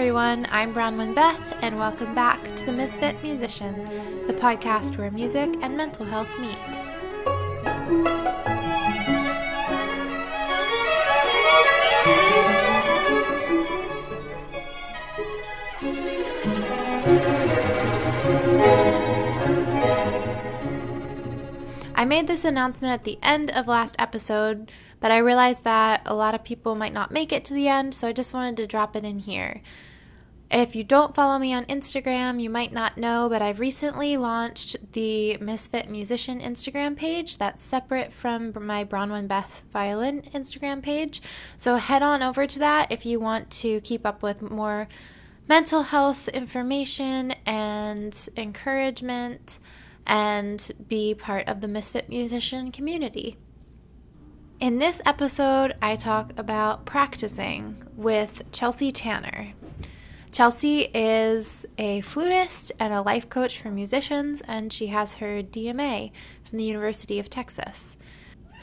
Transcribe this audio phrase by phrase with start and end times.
[0.00, 0.46] Everyone.
[0.50, 3.84] I'm Bronwyn Beth, and welcome back to The Misfit Musician,
[4.26, 6.56] the podcast where music and mental health meet.
[21.94, 26.14] I made this announcement at the end of last episode but I realized that a
[26.14, 28.66] lot of people might not make it to the end, so I just wanted to
[28.66, 29.62] drop it in here.
[30.50, 34.92] If you don't follow me on Instagram, you might not know, but I've recently launched
[34.92, 41.22] the Misfit Musician Instagram page that's separate from my Bronwyn Beth Violin Instagram page.
[41.56, 44.88] So head on over to that if you want to keep up with more
[45.46, 49.60] mental health information and encouragement
[50.04, 53.36] and be part of the Misfit Musician community.
[54.58, 59.54] In this episode, I talk about practicing with Chelsea Tanner.
[60.32, 66.12] Chelsea is a flutist and a life coach for musicians, and she has her DMA
[66.48, 67.96] from the University of Texas.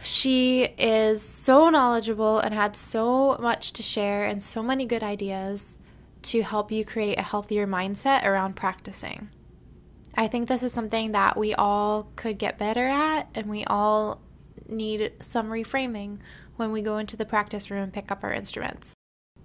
[0.02, 5.80] She is so knowledgeable and had so much to share and so many good ideas
[6.24, 9.30] to help you create a healthier mindset around practicing.
[10.16, 14.22] I think this is something that we all could get better at, and we all
[14.68, 16.20] need some reframing
[16.56, 18.97] when we go into the practice room and pick up our instruments.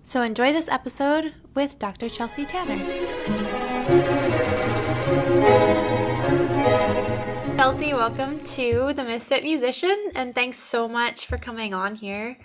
[0.04, 2.08] So enjoy this episode with Dr.
[2.08, 2.76] Chelsea Tanner.
[7.56, 12.36] Chelsea, welcome to the Misfit Musician, and thanks so much for coming on here.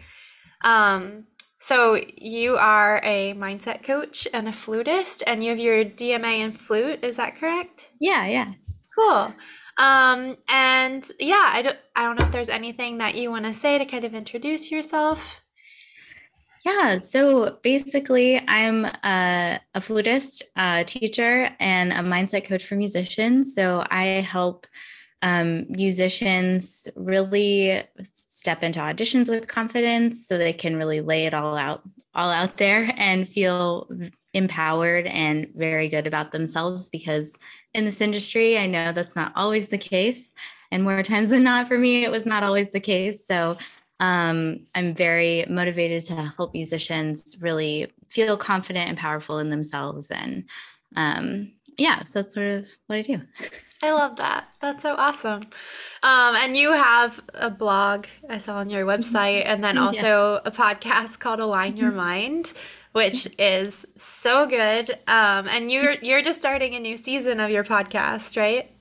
[0.64, 1.26] Um,
[1.58, 6.52] so you are a mindset coach and a flutist, and you have your DMA in
[6.52, 7.04] flute.
[7.04, 7.90] Is that correct?
[8.00, 8.54] Yeah, yeah.
[8.96, 9.34] Cool.
[9.80, 13.54] Um, and yeah, I don't, I don't know if there's anything that you want to
[13.56, 15.42] say to kind of introduce yourself.
[16.68, 23.56] Yeah, so basically, I'm a, a flutist, a teacher, and a mindset coach for musicians.
[23.56, 24.68] So I help
[25.22, 31.56] um, musicians really step into auditions with confidence so they can really lay it all
[31.56, 31.84] out
[32.14, 33.90] all out there and feel
[34.34, 37.32] empowered and very good about themselves because
[37.74, 38.58] in this industry.
[38.58, 40.34] I know that's not always the case.
[40.70, 43.26] And more times than not, for me, it was not always the case.
[43.26, 43.58] So
[44.00, 50.10] um, I'm very motivated to help musicians really feel confident and powerful in themselves.
[50.12, 50.46] And
[50.96, 53.22] um, yeah, so that's sort of what I do.
[53.84, 54.48] I love that.
[54.60, 55.44] That's so awesome.
[56.02, 60.40] Um, and you have a blog I saw on your website, and then also yeah.
[60.46, 62.54] a podcast called Align Your Mind
[62.98, 64.90] which is so good.
[65.08, 68.72] Um, and you're you're just starting a new season of your podcast, right?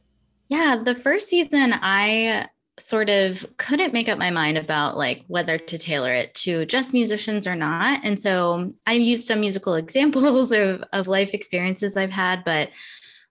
[0.48, 5.56] Yeah, the first season I sort of couldn't make up my mind about like whether
[5.56, 8.00] to tailor it to just musicians or not.
[8.04, 12.70] And so I used some musical examples of, of life experiences I've had, but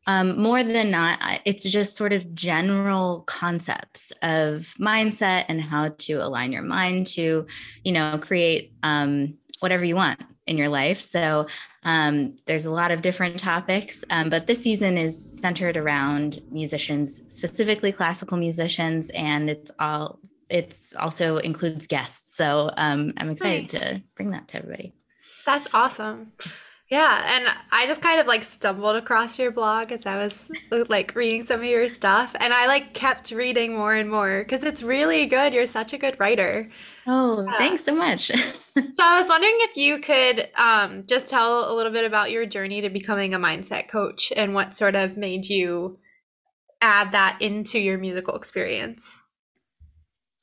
[0.07, 6.13] um, more than not, it's just sort of general concepts of mindset and how to
[6.16, 7.47] align your mind to,
[7.83, 11.01] you know, create um, whatever you want in your life.
[11.01, 11.47] So
[11.83, 17.22] um, there's a lot of different topics, um, but this season is centered around musicians,
[17.28, 20.19] specifically classical musicians, and it's all
[20.50, 22.35] it's also includes guests.
[22.35, 23.81] So um, I'm excited nice.
[23.81, 24.94] to bring that to everybody.
[25.45, 26.33] That's awesome.
[26.89, 30.47] Yeah, and I just kind of like stumbled across your blog as I was
[30.88, 34.63] like reading some of your stuff, and I like kept reading more and more because
[34.63, 35.53] it's really good.
[35.53, 36.69] You're such a good writer.
[37.08, 38.28] Oh, thanks so much.
[38.28, 42.46] so I was wondering if you could um, just tell a little bit about your
[42.46, 46.00] journey to becoming a mindset coach and what sort of made you
[46.82, 49.20] add that into your musical experience.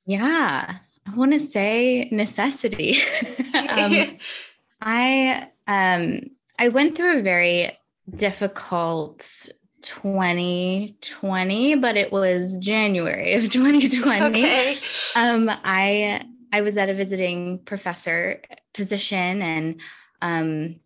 [0.06, 2.99] Yeah, I want to say necessity.
[3.55, 4.19] um,
[4.81, 7.76] I um, I went through a very
[8.15, 9.49] difficult
[9.82, 14.25] 2020, but it was January of 2020.
[14.25, 14.79] Okay.
[15.17, 18.43] Um, I I was at a visiting professor
[18.75, 19.81] position and
[20.20, 20.76] um,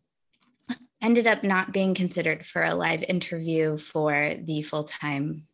[1.03, 5.47] ended up not being considered for a live interview for the full time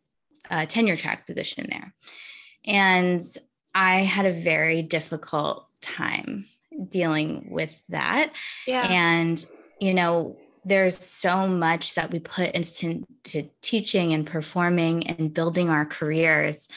[0.49, 1.93] uh, tenure track position there.
[2.65, 3.21] And
[3.75, 6.45] I had a very difficult time
[6.89, 8.33] dealing with that.
[8.67, 8.87] Yeah.
[8.87, 9.43] And,
[9.79, 13.03] you know, there's so much that we put into
[13.61, 16.67] teaching and performing and building our careers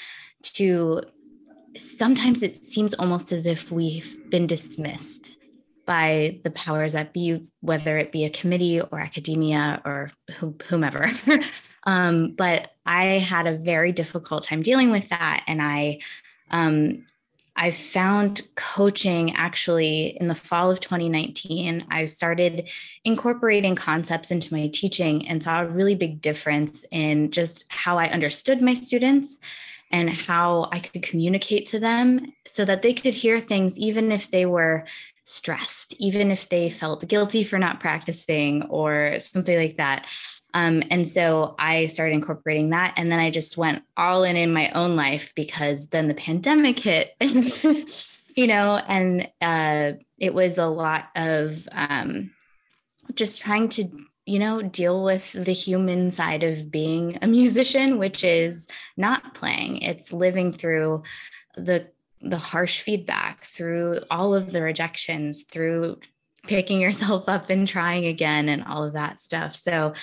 [0.42, 1.02] to
[1.80, 5.32] sometimes it seems almost as if we've been dismissed
[5.86, 10.10] by the powers that be, whether it be a committee or academia or
[10.68, 11.08] whomever.
[11.84, 15.44] um, but I had a very difficult time dealing with that.
[15.46, 16.00] And I,
[16.50, 17.06] um,
[17.54, 21.86] I found coaching actually in the fall of 2019.
[21.90, 22.68] I started
[23.04, 28.08] incorporating concepts into my teaching and saw a really big difference in just how I
[28.08, 29.38] understood my students
[29.96, 34.30] and how I could communicate to them so that they could hear things even if
[34.30, 34.84] they were
[35.24, 40.06] stressed, even if they felt guilty for not practicing or something like that.
[40.52, 42.92] Um, and so I started incorporating that.
[42.98, 46.78] And then I just went all in in my own life because then the pandemic
[46.78, 47.14] hit,
[48.36, 52.32] you know, and uh, it was a lot of um,
[53.14, 53.88] just trying to,
[54.26, 59.78] you know, deal with the human side of being a musician, which is not playing,
[59.78, 61.02] it's living through
[61.56, 61.88] the
[62.22, 65.98] the harsh feedback through all of the rejections through
[66.46, 69.54] picking yourself up and trying again and all of that stuff.
[69.54, 69.94] So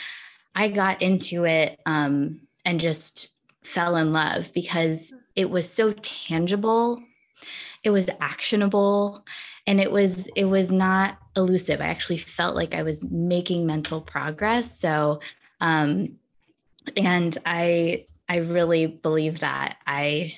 [0.55, 3.29] I got into it um, and just
[3.63, 7.03] fell in love because it was so tangible,
[7.83, 9.25] it was actionable,
[9.67, 11.81] and it was it was not elusive.
[11.81, 14.79] I actually felt like I was making mental progress.
[14.79, 15.19] So,
[15.61, 16.17] um,
[16.97, 20.37] and I I really believe that I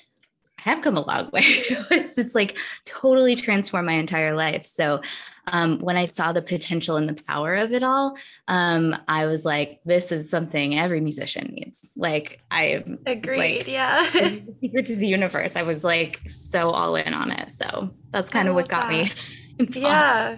[0.66, 1.44] have come a long way.
[1.44, 4.66] it's, it's like totally transformed my entire life.
[4.66, 5.02] So
[5.48, 8.18] um, when I saw the potential and the power of it all,
[8.48, 11.94] um, I was like, this is something every musician needs.
[11.96, 13.60] Like I agreed.
[13.60, 14.10] Like, yeah.
[14.62, 15.56] secret to the universe.
[15.56, 17.52] I was like so all in on it.
[17.52, 19.16] So that's kind of what got that.
[19.60, 19.68] me.
[19.80, 20.38] yeah.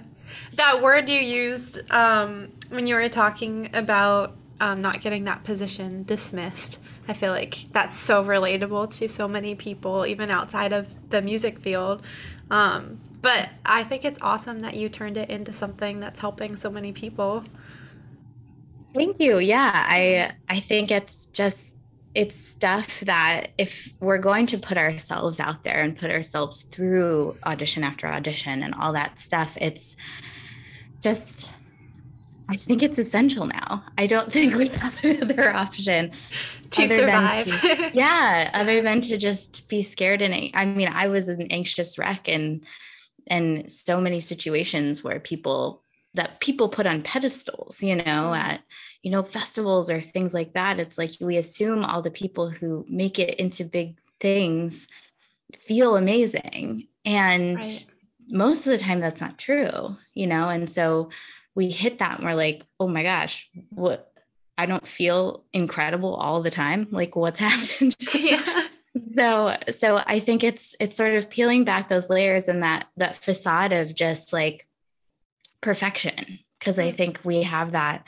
[0.55, 6.03] That word you used um, when you were talking about um, not getting that position
[6.03, 11.21] dismissed I feel like that's so relatable to so many people, even outside of the
[11.21, 12.03] music field.
[12.51, 16.69] Um, but I think it's awesome that you turned it into something that's helping so
[16.69, 17.43] many people.
[18.93, 19.39] Thank you.
[19.39, 21.75] Yeah, I I think it's just
[22.17, 27.37] it's stuff that if we're going to put ourselves out there and put ourselves through
[27.45, 29.95] audition after audition and all that stuff, it's
[30.99, 31.47] just
[32.49, 33.83] I think it's essential now.
[33.99, 36.11] I don't think we have another option
[36.71, 37.45] to survive.
[37.45, 41.99] To, yeah, other than to just be scared and I mean, I was an anxious
[41.99, 42.65] wreck and
[43.27, 45.83] and so many situations where people
[46.15, 48.41] that people put on pedestals, you know, mm-hmm.
[48.41, 48.61] at
[49.03, 50.79] you know festivals or things like that.
[50.79, 54.87] It's like we assume all the people who make it into big things
[55.59, 57.85] feel amazing and right.
[58.29, 61.09] most of the time that's not true, you know, and so
[61.55, 64.11] we hit that and we're like, oh my gosh, what
[64.57, 66.87] I don't feel incredible all the time.
[66.91, 67.95] Like what's happened?
[68.13, 68.67] Yeah.
[69.15, 73.15] so so I think it's it's sort of peeling back those layers and that that
[73.15, 74.67] facade of just like
[75.61, 76.39] perfection.
[76.59, 76.97] Cause I mm.
[76.97, 78.03] think we have that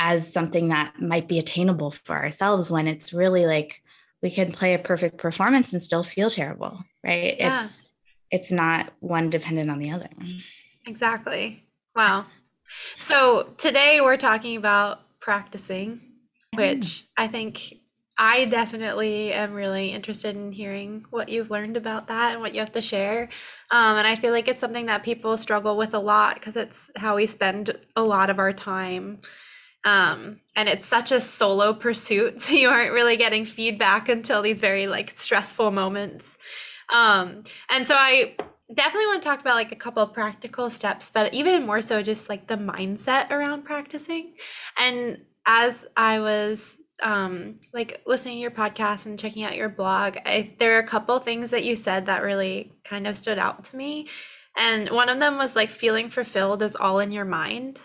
[0.00, 3.82] as something that might be attainable for ourselves when it's really like
[4.22, 7.36] we can play a perfect performance and still feel terrible, right?
[7.38, 7.64] Yeah.
[7.64, 7.82] It's
[8.30, 10.08] it's not one dependent on the other.
[10.86, 11.64] Exactly.
[11.94, 12.26] Wow.
[12.98, 16.00] So today we're talking about practicing,
[16.54, 17.74] which I think
[18.16, 22.60] I definitely am really interested in hearing what you've learned about that and what you
[22.60, 23.28] have to share.
[23.70, 26.90] Um, and I feel like it's something that people struggle with a lot because it's
[26.96, 29.20] how we spend a lot of our time.
[29.84, 32.40] Um, and it's such a solo pursuit.
[32.40, 36.36] So you aren't really getting feedback until these very like stressful moments.
[36.92, 38.36] Um, and so I
[38.74, 42.28] definitely want to talk about like a couple practical steps, but even more so just
[42.28, 44.34] like the mindset around practicing.
[44.78, 50.18] And as I was um like listening to your podcast and checking out your blog,
[50.26, 53.64] I, there are a couple things that you said that really kind of stood out
[53.64, 54.08] to me.
[54.56, 57.80] And one of them was like feeling fulfilled is all in your mind.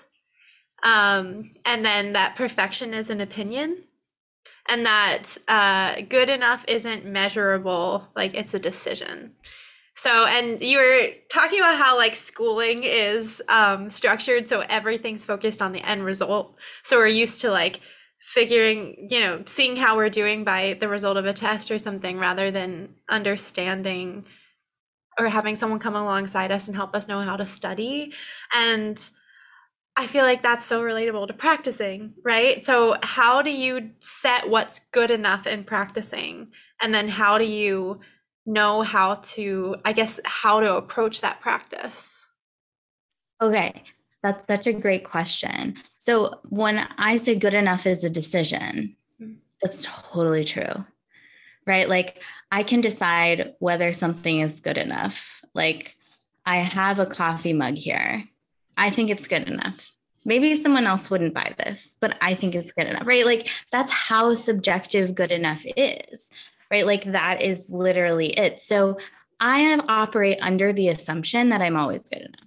[0.85, 3.83] Um, and then that perfection is an opinion
[4.69, 9.33] and that uh, good enough isn't measurable like it's a decision
[9.97, 15.61] so, and you were talking about how like schooling is um, structured so everything's focused
[15.61, 16.55] on the end result.
[16.83, 17.79] So we're used to like
[18.19, 22.19] figuring, you know, seeing how we're doing by the result of a test or something
[22.19, 24.25] rather than understanding
[25.17, 28.11] or having someone come alongside us and help us know how to study.
[28.53, 28.97] And
[29.97, 32.65] I feel like that's so relatable to practicing, right?
[32.65, 36.51] So, how do you set what's good enough in practicing?
[36.81, 38.01] And then, how do you
[38.45, 42.27] know how to, I guess, how to approach that practice?
[43.41, 43.83] Okay,
[44.21, 45.75] that's such a great question.
[45.97, 49.35] So, when I say good enough is a decision, mm-hmm.
[49.63, 50.85] that's totally true,
[51.65, 51.87] right?
[51.87, 52.21] Like,
[52.51, 55.41] I can decide whether something is good enough.
[55.53, 55.95] Like,
[56.45, 58.25] I have a coffee mug here.
[58.77, 59.91] I think it's good enough.
[60.23, 63.25] Maybe someone else wouldn't buy this, but I think it's good enough, right?
[63.25, 66.31] Like, that's how subjective good enough is
[66.71, 66.85] right?
[66.85, 68.59] Like that is literally it.
[68.59, 68.97] So
[69.39, 72.41] I operate under the assumption that I'm always good enough.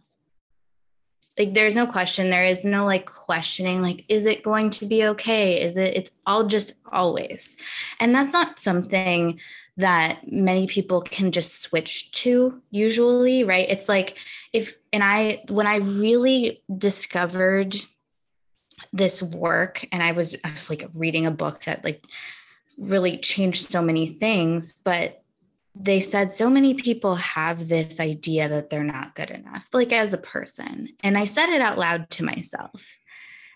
[1.38, 2.30] Like there's no question.
[2.30, 5.62] There is no like questioning, like, is it going to be okay?
[5.62, 7.56] Is it, it's all just always.
[8.00, 9.38] And that's not something
[9.78, 13.66] that many people can just switch to usually, right?
[13.70, 14.16] It's like
[14.52, 17.76] if, and I, when I really discovered
[18.92, 22.04] this work and I was, I was like reading a book that like
[22.76, 25.22] really changed so many things, but
[25.80, 30.12] they said so many people have this idea that they're not good enough, like as
[30.12, 30.88] a person.
[31.04, 32.98] And I said it out loud to myself.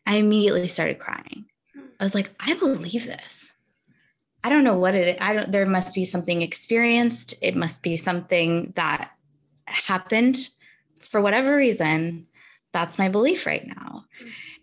[0.06, 1.46] I immediately started crying.
[1.98, 3.51] I was like, I believe this.
[4.44, 7.34] I don't know what it I don't there must be something experienced.
[7.40, 9.12] It must be something that
[9.66, 10.48] happened
[11.00, 12.26] for whatever reason.
[12.72, 14.04] That's my belief right now.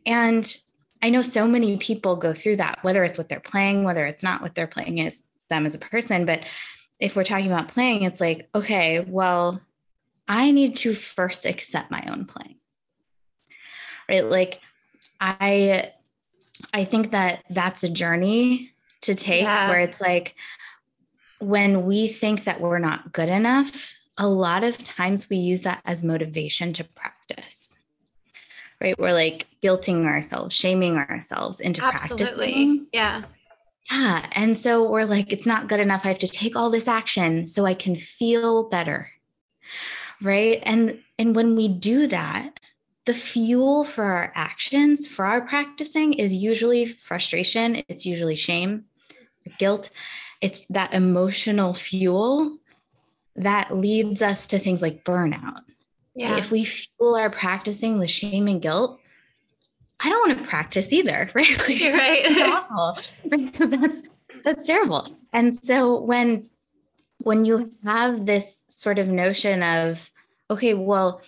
[0.05, 0.55] And
[1.01, 4.23] I know so many people go through that, whether it's what they're playing, whether it's
[4.23, 6.25] not what they're playing as them as a person.
[6.25, 6.43] But
[6.99, 9.61] if we're talking about playing, it's like, okay, well,
[10.27, 12.57] I need to first accept my own playing.
[14.09, 14.25] Right?
[14.25, 14.59] Like
[15.21, 15.91] I
[16.73, 19.69] I think that that's a journey to take yeah.
[19.69, 20.35] where it's like
[21.39, 25.81] when we think that we're not good enough, a lot of times we use that
[25.85, 27.77] as motivation to practice.
[28.81, 28.97] Right?
[28.99, 32.25] We're like guilting ourselves, shaming ourselves into Absolutely.
[32.25, 32.87] practicing.
[32.93, 33.23] Yeah.
[33.91, 34.25] Yeah.
[34.33, 36.05] And so we're like, it's not good enough.
[36.05, 39.09] I have to take all this action so I can feel better.
[40.21, 40.61] Right.
[40.63, 42.59] And and when we do that,
[43.05, 48.85] the fuel for our actions, for our practicing is usually frustration, it's usually shame,
[49.57, 49.89] guilt.
[50.41, 52.57] It's that emotional fuel
[53.35, 55.61] that leads us to things like burnout.
[56.15, 56.37] Yeah.
[56.37, 58.99] If we fuel our practicing with shame and guilt,
[59.99, 61.57] I don't want to practice either, right?
[61.57, 63.05] Like, right.
[63.59, 64.03] that's
[64.43, 65.07] that's terrible.
[65.33, 66.49] And so when
[67.23, 70.09] when you have this sort of notion of,
[70.49, 71.21] okay, well,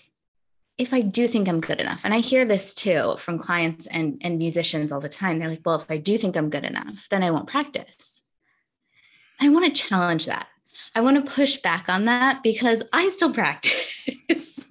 [0.82, 4.20] if I do think I'm good enough, and I hear this too from clients and,
[4.22, 7.08] and musicians all the time, they're like, well, if I do think I'm good enough,
[7.10, 8.24] then I won't practice.
[9.40, 10.48] I want to challenge that.
[10.96, 14.66] I want to push back on that because I still practice,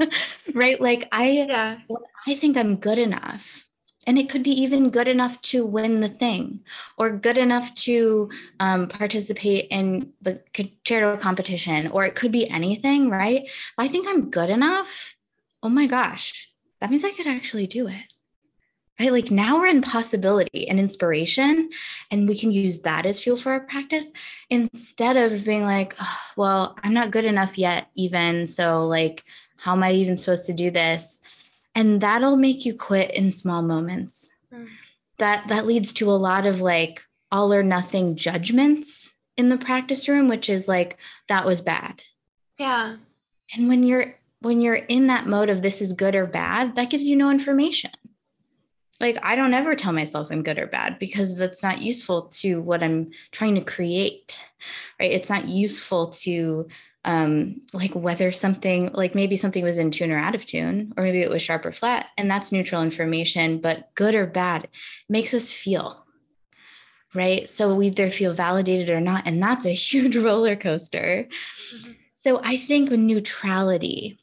[0.52, 0.80] right?
[0.80, 1.78] Like I, yeah.
[2.26, 3.64] I think I'm good enough
[4.06, 6.60] and it could be even good enough to win the thing
[6.96, 13.10] or good enough to um, participate in the concerto competition or it could be anything
[13.10, 15.14] right if i think i'm good enough
[15.62, 16.48] oh my gosh
[16.80, 18.04] that means i could actually do it
[18.98, 19.12] right?
[19.12, 21.70] Like now we're in possibility and inspiration
[22.10, 24.10] and we can use that as fuel for our practice
[24.50, 29.24] instead of being like oh, well i'm not good enough yet even so like
[29.56, 31.20] how am i even supposed to do this?
[31.74, 34.30] And that'll make you quit in small moments.
[34.52, 34.66] Mm.
[35.18, 40.08] that that leads to a lot of like all or nothing judgments in the practice
[40.08, 40.96] room which is like
[41.28, 42.02] that was bad.
[42.58, 42.96] Yeah.
[43.54, 46.90] And when you're when you're in that mode of this is good or bad that
[46.90, 47.90] gives you no information
[49.00, 52.60] like i don't ever tell myself i'm good or bad because that's not useful to
[52.60, 54.38] what i'm trying to create
[54.98, 56.66] right it's not useful to
[57.04, 61.04] um, like whether something like maybe something was in tune or out of tune, or
[61.04, 64.68] maybe it was sharp or flat, and that's neutral information, but good or bad
[65.08, 66.04] makes us feel
[67.14, 67.48] right.
[67.48, 71.26] So we either feel validated or not, and that's a huge roller coaster.
[71.74, 71.92] Mm-hmm.
[72.22, 74.19] So I think neutrality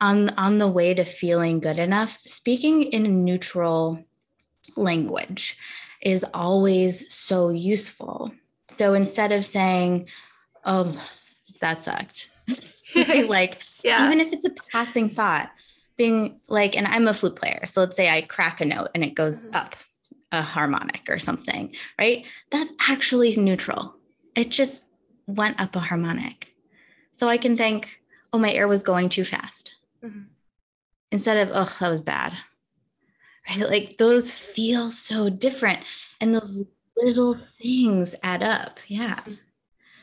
[0.00, 4.04] on on the way to feeling good enough, speaking in a neutral
[4.76, 5.56] language
[6.02, 8.32] is always so useful.
[8.68, 10.08] So instead of saying,
[10.64, 10.96] "Oh,"
[11.60, 12.28] that sucked.
[13.28, 14.06] like, yeah.
[14.06, 15.50] even if it's a passing thought,
[15.96, 17.64] being like, and I'm a flute player.
[17.66, 19.56] So let's say I crack a note and it goes mm-hmm.
[19.56, 19.76] up
[20.32, 22.24] a harmonic or something, right?
[22.50, 23.94] That's actually neutral.
[24.34, 24.82] It just
[25.26, 26.54] went up a harmonic.
[27.12, 28.00] So I can think,
[28.32, 29.72] oh, my air was going too fast.
[30.04, 30.20] Mm-hmm.
[31.10, 32.34] Instead of, oh, that was bad.
[33.46, 33.68] Right?
[33.68, 35.80] Like those feel so different.
[36.18, 36.64] And those
[36.96, 38.80] little things add up.
[38.88, 39.20] Yeah.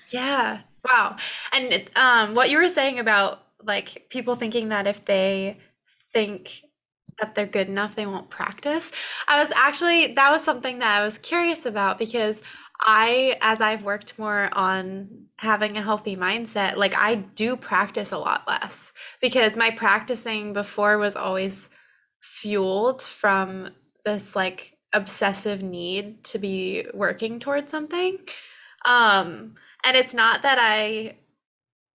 [0.09, 0.61] Yeah.
[0.87, 1.15] Wow.
[1.51, 5.57] And um, what you were saying about like people thinking that if they
[6.13, 6.61] think
[7.19, 8.91] that they're good enough, they won't practice.
[9.27, 12.41] I was actually, that was something that I was curious about because
[12.81, 18.17] I, as I've worked more on having a healthy mindset, like I do practice a
[18.17, 21.69] lot less because my practicing before was always
[22.21, 23.69] fueled from
[24.05, 28.17] this like obsessive need to be working towards something.
[28.85, 31.17] Um, and it's not that I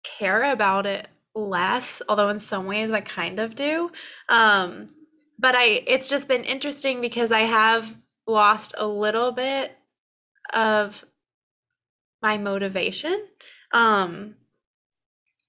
[0.05, 3.91] care about it less, although in some ways I kind of do.
[4.29, 4.89] Um,
[5.39, 7.95] but I it's just been interesting because I have
[8.27, 9.73] lost a little bit
[10.53, 11.05] of
[12.23, 13.27] my motivation.
[13.73, 14.37] Um,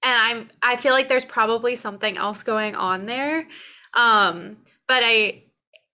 [0.04, 3.48] and I'm I feel like there's probably something else going on there.
[3.94, 5.44] Um, but I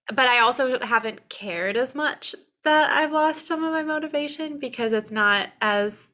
[0.08, 2.34] but I also haven't cared as much
[2.64, 6.08] that I've lost some of my motivation because it's not as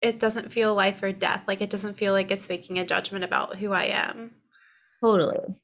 [0.00, 1.44] it doesn't feel life or death.
[1.46, 4.32] Like it doesn't feel like it's making a judgment about who I am.
[5.00, 5.54] Totally.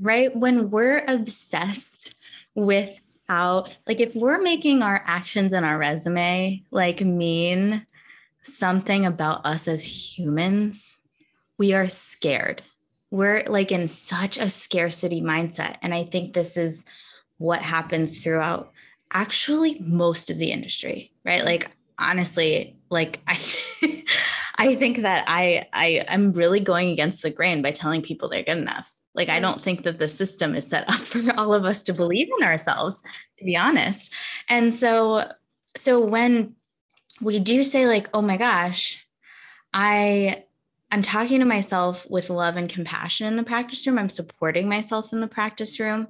[0.00, 0.34] Right?
[0.34, 2.14] When we're obsessed
[2.54, 7.86] with how like if we're making our actions and our resume like mean
[8.42, 10.98] something about us as humans,
[11.58, 12.62] we are scared.
[13.10, 15.76] We're like in such a scarcity mindset.
[15.82, 16.84] And I think this is
[17.38, 18.72] what happens throughout
[19.12, 21.44] actually most of the industry, right?
[21.44, 23.38] Like honestly, like I
[24.56, 28.42] I think that I I am really going against the grain by telling people they're
[28.42, 28.92] good enough.
[29.14, 31.92] Like I don't think that the system is set up for all of us to
[31.92, 33.02] believe in ourselves,
[33.38, 34.12] to be honest.
[34.48, 35.30] And so
[35.76, 36.54] so when
[37.20, 39.04] we do say like, "Oh my gosh,
[39.72, 40.44] I
[40.90, 43.98] I'm talking to myself with love and compassion in the practice room.
[43.98, 46.08] I'm supporting myself in the practice room."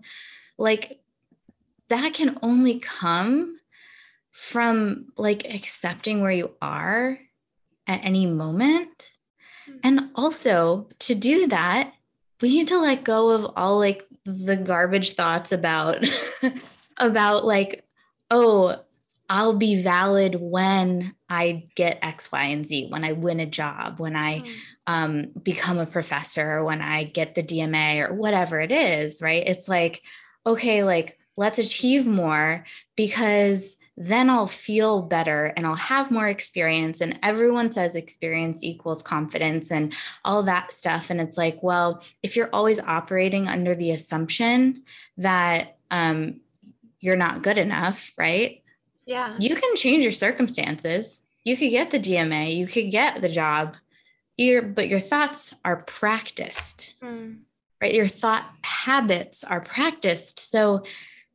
[0.56, 1.00] Like
[1.88, 3.58] that can only come
[4.30, 7.18] from like accepting where you are
[7.87, 9.12] at any moment.
[9.66, 9.76] Hmm.
[9.82, 11.92] And also to do that,
[12.41, 16.05] we need to let go of all like the garbage thoughts about
[16.99, 17.85] about like,
[18.31, 18.81] oh,
[19.31, 23.99] I'll be valid when I get X, Y, and Z, when I win a job,
[23.99, 24.55] when I mm.
[24.87, 29.43] um, become a professor, when I get the DMA or whatever it is, right?
[29.47, 30.03] It's like,
[30.47, 32.64] okay, like let's achieve more
[32.97, 37.00] because then I'll feel better and I'll have more experience.
[37.00, 41.10] And everyone says experience equals confidence and all that stuff.
[41.10, 44.82] And it's like, well, if you're always operating under the assumption
[45.18, 46.40] that um,
[46.98, 48.62] you're not good enough, right?
[49.07, 49.37] Yeah.
[49.38, 51.22] You can change your circumstances.
[51.44, 53.76] You could get the DMA, you could get the job,
[54.38, 57.37] your, but your thoughts are practiced, mm.
[57.83, 57.92] right?
[57.92, 60.50] Your thought habits are practiced.
[60.50, 60.85] So,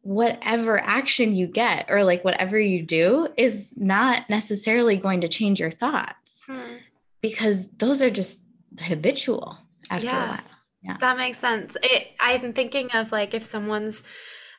[0.01, 5.59] whatever action you get or like whatever you do is not necessarily going to change
[5.59, 6.77] your thoughts hmm.
[7.21, 8.39] because those are just
[8.79, 9.57] habitual
[9.89, 10.25] after yeah.
[10.25, 10.39] a while.
[10.81, 10.97] Yeah.
[10.99, 11.75] That makes sense.
[11.83, 14.03] It, I'm thinking of like if someone's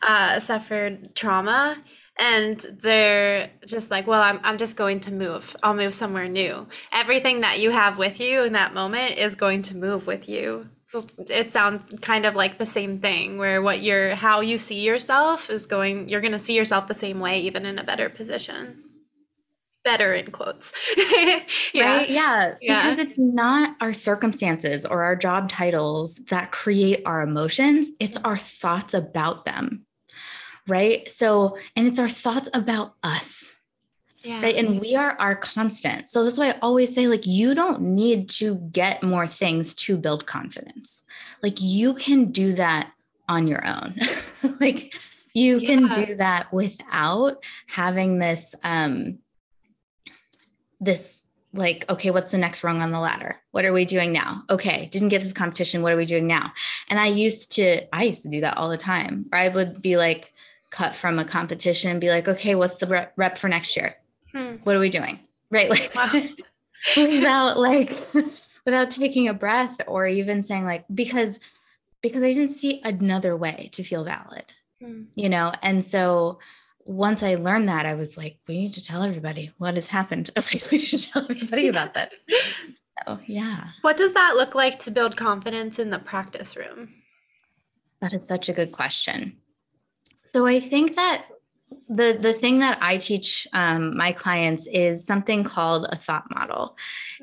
[0.03, 1.79] uh, suffered trauma
[2.19, 5.57] and they're just like, well, I'm, I'm just going to move.
[5.63, 6.67] I'll move somewhere new.
[6.93, 10.69] Everything that you have with you in that moment is going to move with you
[11.29, 15.51] it sounds kind of like the same thing where what you're how you see yourself
[15.51, 18.85] is going you're going to see yourself the same way even in a better position.
[19.85, 20.73] Better in quotes.
[21.73, 21.99] Yeah.
[21.99, 22.11] Right?
[22.11, 22.55] yeah.
[22.61, 22.91] Yeah.
[22.91, 28.37] because it's not our circumstances or our job titles that create our emotions it's our
[28.37, 29.87] thoughts about them.
[30.67, 31.11] Right?
[31.11, 33.51] So and it's our thoughts about us
[34.23, 34.43] yeah.
[34.43, 34.57] Right.
[34.57, 36.09] And we are our constant.
[36.09, 39.97] So that's why I always say, like, you don't need to get more things to
[39.97, 41.03] build confidence.
[41.43, 42.93] Like, you can do that
[43.29, 43.99] on your own.
[44.61, 44.95] like,
[45.33, 45.67] you yeah.
[45.67, 49.19] can do that without having this, um,
[50.81, 54.45] this like okay what's the next rung on the ladder what are we doing now
[54.49, 56.53] okay didn't get this competition what are we doing now
[56.89, 59.97] and i used to i used to do that all the time i would be
[59.97, 60.33] like
[60.71, 63.97] cut from a competition and be like okay what's the rep for next year
[64.33, 64.57] hmm.
[64.65, 65.21] what are we doing?
[65.51, 65.71] Right.
[65.71, 66.11] Like wow.
[66.97, 67.97] without like
[68.65, 71.39] without taking a breath or even saying like because
[72.03, 74.45] because I didn't see another way to feel valid.
[74.81, 75.03] Hmm.
[75.15, 76.39] You know, and so
[76.85, 80.31] once I learned that, I was like, we need to tell everybody what has happened.
[80.39, 82.15] Okay, we should tell everybody about this.
[83.07, 83.69] So yeah.
[83.83, 86.95] What does that look like to build confidence in the practice room?
[88.01, 89.37] That is such a good question.
[90.27, 91.27] So I think that
[91.89, 96.77] the the thing that I teach um, my clients is something called a thought model,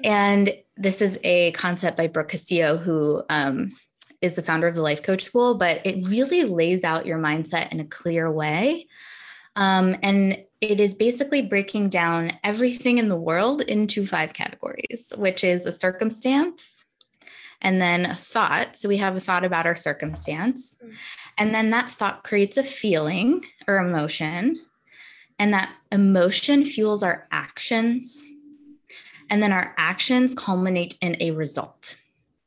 [0.03, 3.71] and this is a concept by Brooke Castillo, who um,
[4.21, 5.55] is the founder of the Life Coach School.
[5.55, 8.87] But it really lays out your mindset in a clear way,
[9.55, 15.43] um, and it is basically breaking down everything in the world into five categories, which
[15.43, 16.85] is a circumstance,
[17.61, 18.77] and then a thought.
[18.77, 20.77] So we have a thought about our circumstance.
[20.83, 20.93] Mm.
[21.37, 24.61] And then that thought creates a feeling or emotion.
[25.39, 28.23] And that emotion fuels our actions.
[29.29, 31.97] And then our actions culminate in a result.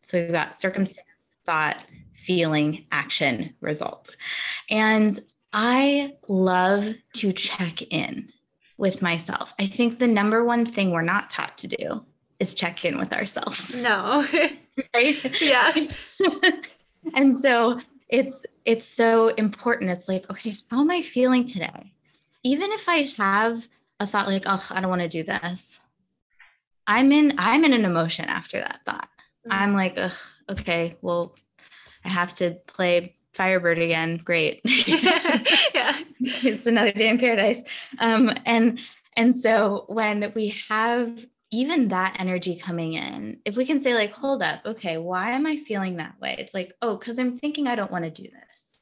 [0.02, 1.06] So we've got circumstance,
[1.44, 4.10] thought, feeling, action, result.
[4.68, 5.20] And
[5.52, 8.32] I love to check in
[8.76, 9.52] with myself.
[9.58, 12.04] I think the number one thing we're not taught to do
[12.40, 13.76] is check in with ourselves.
[13.80, 14.26] No.
[14.94, 15.40] right?
[15.40, 15.72] Yeah.
[17.14, 19.90] and so it's it's so important.
[19.90, 21.92] It's like, okay, how am I feeling today?
[22.42, 23.68] Even if I have
[24.00, 25.80] a thought like, oh, I don't want to do this.
[26.86, 29.08] I'm in I'm in an emotion after that thought.
[29.46, 29.52] mm-hmm.
[29.52, 29.98] I'm like,
[30.48, 31.36] okay, well,
[32.04, 34.20] I have to play Firebird again.
[34.24, 34.60] Great.
[34.64, 36.02] yeah.
[36.20, 37.62] It's another day in paradise.
[37.98, 38.80] Um, and
[39.16, 44.12] and so when we have even that energy coming in, if we can say, like,
[44.12, 46.36] hold up, okay, why am I feeling that way?
[46.38, 48.78] It's like, oh, because I'm thinking I don't want to do this.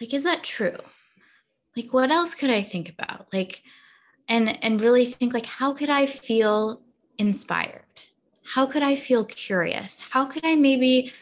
[0.00, 0.76] Like, is that true?
[1.76, 3.32] Like, what else could I think about?
[3.32, 3.62] Like,
[4.28, 6.80] and and really think like, how could I feel
[7.18, 7.82] inspired?
[8.44, 10.00] How could I feel curious?
[10.10, 11.12] How could I maybe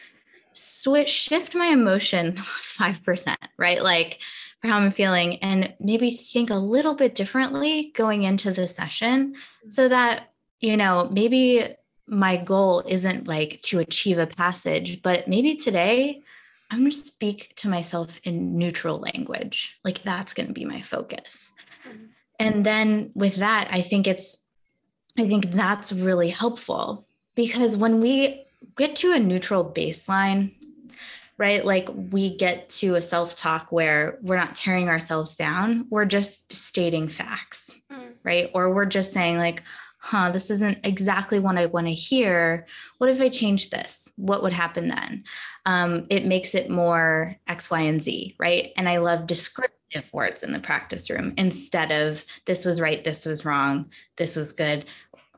[0.53, 2.37] switch shift my emotion
[2.77, 3.83] 5%, right?
[3.83, 4.19] Like
[4.61, 9.35] for how I'm feeling and maybe think a little bit differently going into the session
[9.65, 9.71] mm.
[9.71, 11.75] so that, you know, maybe
[12.07, 16.23] my goal isn't like to achieve a passage, but maybe today
[16.71, 19.79] I'm going to speak to myself in neutral language.
[19.83, 21.51] Like that's going to be my focus.
[21.87, 22.05] Mm-hmm.
[22.39, 24.37] And then with that, I think it's,
[25.17, 28.45] I think that's really helpful because when we
[28.75, 30.53] get to a neutral baseline,
[31.37, 31.65] right?
[31.65, 36.51] Like we get to a self talk where we're not tearing ourselves down, we're just
[36.51, 38.11] stating facts, mm.
[38.23, 38.51] right?
[38.53, 39.63] Or we're just saying, like,
[40.01, 42.65] huh, this isn't exactly what I want to hear.
[42.97, 44.09] What if I change this?
[44.15, 45.25] What would happen then?
[45.65, 48.71] Um, it makes it more X, Y, and Z, right?
[48.77, 53.25] And I love descriptive words in the practice room instead of this was right, this
[53.25, 54.85] was wrong, this was good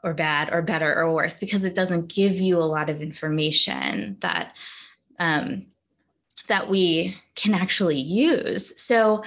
[0.03, 4.17] or bad or better or worse because it doesn't give you a lot of information
[4.21, 4.53] that
[5.19, 5.67] um,
[6.47, 9.23] that we can actually use so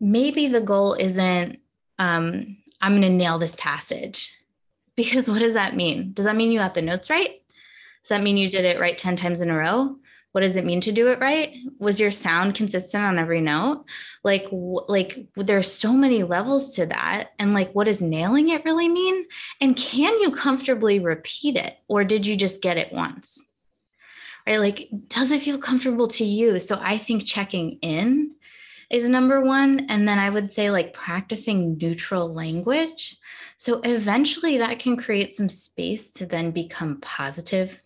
[0.00, 1.58] maybe the goal isn't
[1.98, 4.32] um, i'm going to nail this passage
[4.98, 6.12] because what does that mean?
[6.12, 7.30] Does that mean you got the notes right?
[8.02, 9.96] Does that mean you did it right 10 times in a row?
[10.32, 11.54] What does it mean to do it right?
[11.78, 13.84] Was your sound consistent on every note?
[14.24, 18.88] Like like there's so many levels to that and like what does nailing it really
[18.88, 19.24] mean?
[19.60, 23.46] And can you comfortably repeat it or did you just get it once?
[24.48, 26.58] Right like does it feel comfortable to you?
[26.58, 28.34] So i think checking in
[28.90, 33.16] is number one and then i would say like practicing neutral language.
[33.56, 37.80] So eventually that can create some space to then become positive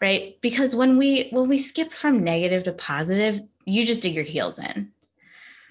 [0.00, 0.40] right?
[0.40, 4.58] Because when we when we skip from negative to positive you just dig your heels
[4.58, 4.92] in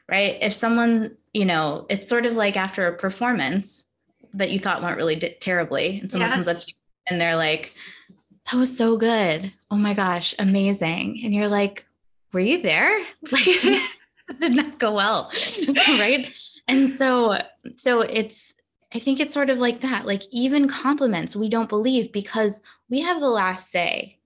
[0.10, 0.38] right?
[0.42, 3.86] If someone you know it's sort of like after a performance
[4.34, 6.36] that you thought went really di- terribly and someone yeah.
[6.36, 6.74] comes up to you
[7.10, 7.74] and they're like
[8.52, 9.52] that was so good.
[9.70, 11.22] Oh my gosh amazing.
[11.24, 11.86] And you're like
[12.34, 13.06] were you there?
[13.32, 13.82] Like
[14.40, 15.32] that did not go well
[15.88, 16.34] right
[16.68, 17.38] and so
[17.78, 18.54] so it's
[18.94, 20.06] I think it's sort of like that.
[20.06, 24.18] Like even compliments we don't believe because we have the last say.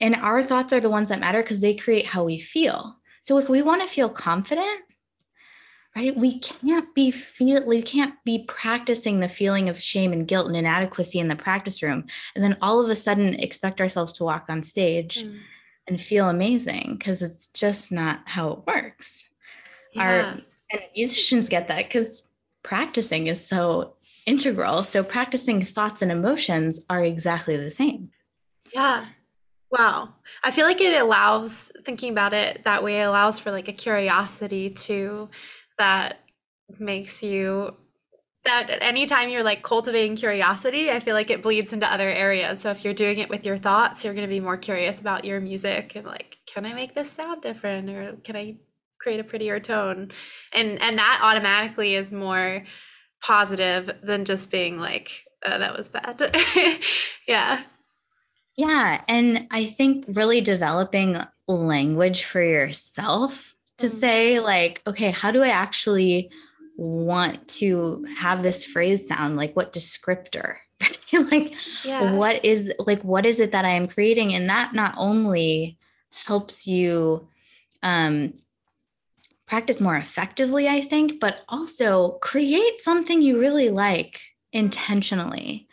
[0.00, 2.96] And our thoughts are the ones that matter because they create how we feel.
[3.22, 4.82] So if we want to feel confident,
[5.96, 10.48] right, we can't be feel we can't be practicing the feeling of shame and guilt
[10.48, 14.24] and inadequacy in the practice room and then all of a sudden expect ourselves to
[14.24, 15.38] walk on stage mm.
[15.92, 19.24] And feel amazing because it's just not how it works.
[19.92, 20.02] Yeah.
[20.02, 22.24] Our and musicians get that because
[22.62, 24.84] practicing is so integral.
[24.84, 28.10] So practicing thoughts and emotions are exactly the same.
[28.74, 29.04] Yeah.
[29.70, 30.14] Wow.
[30.42, 34.70] I feel like it allows thinking about it that way allows for like a curiosity
[34.70, 35.28] too
[35.76, 36.20] that
[36.78, 37.76] makes you
[38.44, 42.60] that anytime you're like cultivating curiosity, I feel like it bleeds into other areas.
[42.60, 45.24] So if you're doing it with your thoughts, you're going to be more curious about
[45.24, 48.56] your music and like, can I make this sound different or can I
[49.00, 50.10] create a prettier tone?
[50.52, 52.64] And and that automatically is more
[53.22, 56.34] positive than just being like, oh, that was bad.
[57.28, 57.62] yeah.
[58.56, 59.02] Yeah.
[59.08, 64.00] And I think really developing language for yourself to mm-hmm.
[64.00, 66.30] say, like, okay, how do I actually
[66.76, 69.36] want to have this phrase sound?
[69.36, 70.56] Like, what descriptor?
[71.12, 71.54] like,
[71.84, 72.12] yeah.
[72.12, 74.34] what is like, what is it that I am creating?
[74.34, 75.78] And that not only
[76.26, 77.28] helps you
[77.82, 78.34] um,
[79.46, 84.20] practice more effectively, I think, but also create something you really like
[84.52, 85.68] intentionally,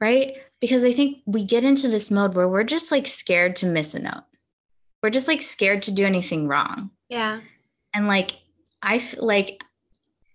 [0.00, 0.36] right?
[0.62, 3.94] because I think we get into this mode where we're just like scared to miss
[3.94, 4.22] a note.
[5.02, 6.92] We're just like scared to do anything wrong.
[7.08, 7.40] Yeah.
[7.92, 8.36] And like
[8.80, 9.64] I feel like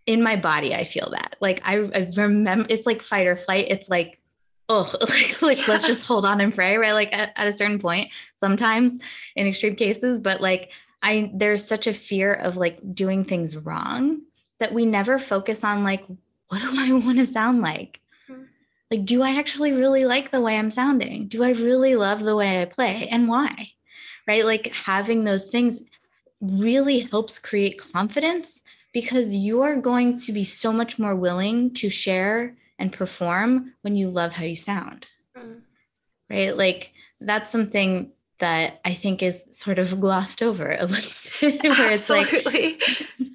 [0.07, 1.35] in my body I feel that.
[1.39, 3.67] Like I, I remember it's like fight or flight.
[3.69, 4.17] It's like
[4.69, 7.79] oh like, like let's just hold on and pray right like at, at a certain
[7.79, 8.99] point sometimes
[9.35, 14.21] in extreme cases but like I there's such a fear of like doing things wrong
[14.59, 16.05] that we never focus on like
[16.49, 17.99] what do I want to sound like?
[18.27, 18.43] Hmm.
[18.91, 22.35] like do i actually really like the way i'm sounding do i really love the
[22.35, 23.69] way i play and why
[24.27, 25.81] right like having those things
[26.41, 28.61] really helps create confidence
[28.99, 34.09] because you're going to be so much more willing to share and perform when you
[34.09, 35.05] love how you sound
[35.37, 35.61] mm.
[36.31, 41.63] right like that's something that I think is sort of glossed over a little bit,
[41.77, 42.29] where it's like,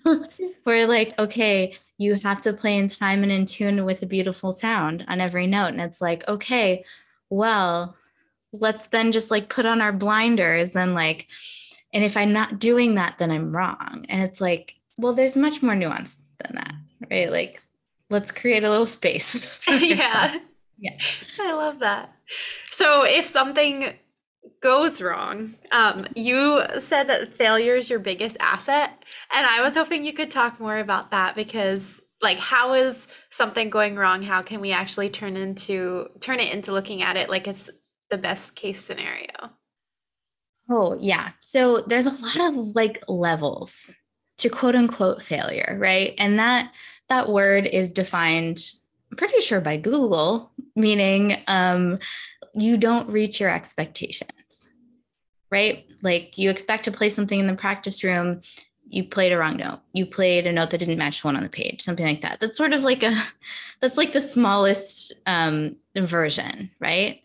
[0.65, 4.53] where like, okay, you have to play in time and in tune with a beautiful
[4.53, 5.69] sound on every note.
[5.69, 6.85] And it's like, okay,
[7.31, 7.97] well,
[8.53, 11.27] let's then just like put on our blinders and like,
[11.93, 14.07] and if I'm not doing that, then I'm wrong.
[14.09, 16.75] And it's like, well, there's much more nuance than that,
[17.11, 17.31] right?
[17.31, 17.63] Like,
[18.09, 19.35] let's create a little space.
[19.69, 20.39] yeah.
[20.79, 20.97] Yeah.
[21.41, 22.13] I love that.
[22.67, 23.95] So if something
[24.61, 29.05] goes wrong, um, you said that failure is your biggest asset.
[29.35, 33.71] And I was hoping you could talk more about that because like how is something
[33.71, 34.23] going wrong?
[34.23, 37.69] How can we actually turn into turn it into looking at it like it's
[38.11, 39.51] the best case scenario?
[40.71, 41.31] Oh, yeah.
[41.41, 43.93] So there's a lot of like levels
[44.43, 46.15] to quote unquote failure, right?
[46.19, 46.73] And that
[47.09, 48.75] that word is defined
[49.13, 51.99] I'm pretty sure by Google, meaning um,
[52.55, 54.67] you don't reach your expectations,
[55.51, 55.87] right?
[56.01, 58.41] Like you expect to play something in the practice room,
[58.89, 59.81] you played a wrong note.
[59.93, 62.41] You played a note that didn't match one on the page, something like that.
[62.41, 63.23] That's sort of like a,
[63.81, 67.22] that's like the smallest um, version, right?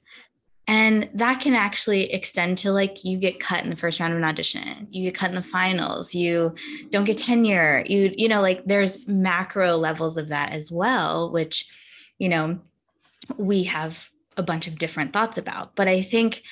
[0.67, 4.17] And that can actually extend to like you get cut in the first round of
[4.19, 6.56] an audition, you get cut in the finals, you
[6.89, 11.65] don't get tenure, you, you know, like there's macro levels of that as well, which,
[12.19, 12.60] you know,
[13.38, 15.73] we have a bunch of different thoughts about.
[15.75, 16.43] But I think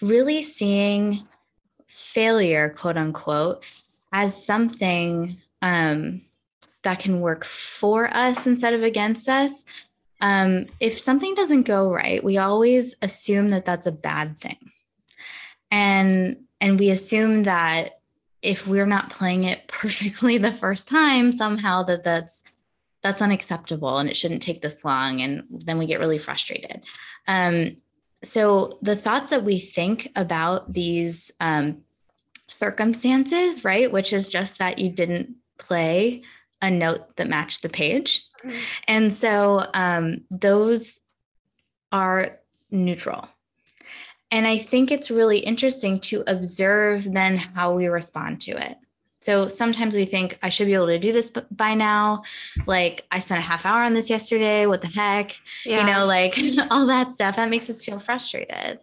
[0.00, 1.26] really seeing
[1.88, 3.64] failure, quote unquote,
[4.12, 6.22] as something um,
[6.84, 9.64] that can work for us instead of against us
[10.20, 14.58] um, if something doesn't go right, we always assume that that's a bad thing.
[15.70, 18.00] And and we assume that
[18.42, 22.42] if we're not playing it perfectly the first time, somehow that that's
[23.02, 25.20] that's unacceptable and it shouldn't take this long.
[25.20, 26.82] And then we get really frustrated.
[27.28, 27.76] Um,
[28.24, 31.82] so the thoughts that we think about these um,
[32.48, 36.22] circumstances, right, which is just that you didn't play
[36.60, 38.24] a note that matched the page.
[38.86, 41.00] And so um, those
[41.92, 42.38] are
[42.70, 43.28] neutral.
[44.30, 48.76] And I think it's really interesting to observe then how we respond to it.
[49.20, 52.22] So sometimes we think, I should be able to do this by now.
[52.66, 54.66] Like, I spent a half hour on this yesterday.
[54.66, 55.36] What the heck?
[55.64, 55.80] Yeah.
[55.80, 56.38] You know, like
[56.70, 57.36] all that stuff.
[57.36, 58.80] That makes us feel frustrated.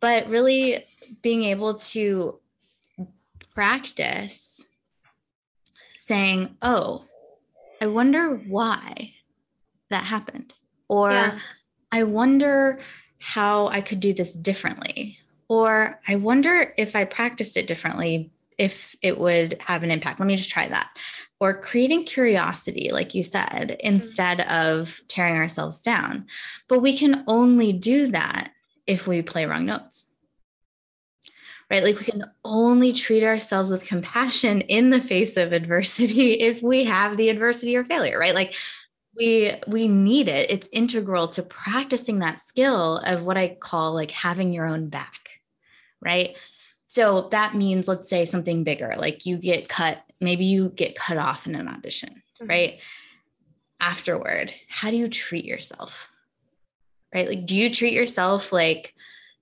[0.00, 0.84] But really
[1.22, 2.40] being able to
[3.54, 4.64] practice
[5.98, 7.04] saying, oh,
[7.84, 9.12] I wonder why
[9.90, 10.54] that happened.
[10.88, 11.38] Or yeah.
[11.92, 12.78] I wonder
[13.18, 15.18] how I could do this differently.
[15.48, 20.18] Or I wonder if I practiced it differently, if it would have an impact.
[20.18, 20.96] Let me just try that.
[21.40, 23.86] Or creating curiosity, like you said, mm-hmm.
[23.86, 26.24] instead of tearing ourselves down.
[26.68, 28.52] But we can only do that
[28.86, 30.06] if we play wrong notes
[31.70, 31.82] right?
[31.82, 36.84] Like we can only treat ourselves with compassion in the face of adversity if we
[36.84, 38.34] have the adversity or failure, right?
[38.34, 38.54] Like
[39.16, 40.50] we we need it.
[40.50, 45.30] It's integral to practicing that skill of what I call like having your own back,
[46.00, 46.36] right?
[46.88, 51.16] So that means let's say something bigger, like you get cut, maybe you get cut
[51.16, 52.46] off in an audition, mm-hmm.
[52.46, 52.78] right?
[53.80, 56.10] Afterward, how do you treat yourself?
[57.12, 57.28] Right?
[57.28, 58.94] Like do you treat yourself like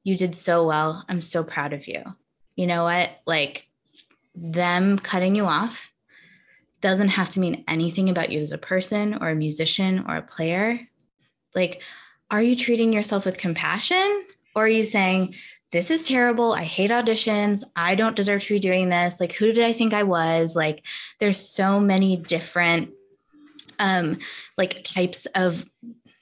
[0.04, 1.04] you did so well.
[1.08, 2.02] I'm so proud of you.
[2.56, 3.10] You know what?
[3.26, 3.68] Like
[4.34, 5.92] them cutting you off
[6.80, 10.22] doesn't have to mean anything about you as a person or a musician or a
[10.22, 10.80] player.
[11.54, 11.82] Like,
[12.30, 14.24] are you treating yourself with compassion
[14.56, 15.34] or are you saying,
[15.70, 16.52] this is terrible.
[16.52, 17.62] I hate auditions.
[17.76, 19.20] I don't deserve to be doing this.
[19.20, 20.54] Like, who did I think I was?
[20.54, 20.82] Like,
[21.18, 22.92] there's so many different
[23.78, 24.18] um
[24.58, 25.64] like types of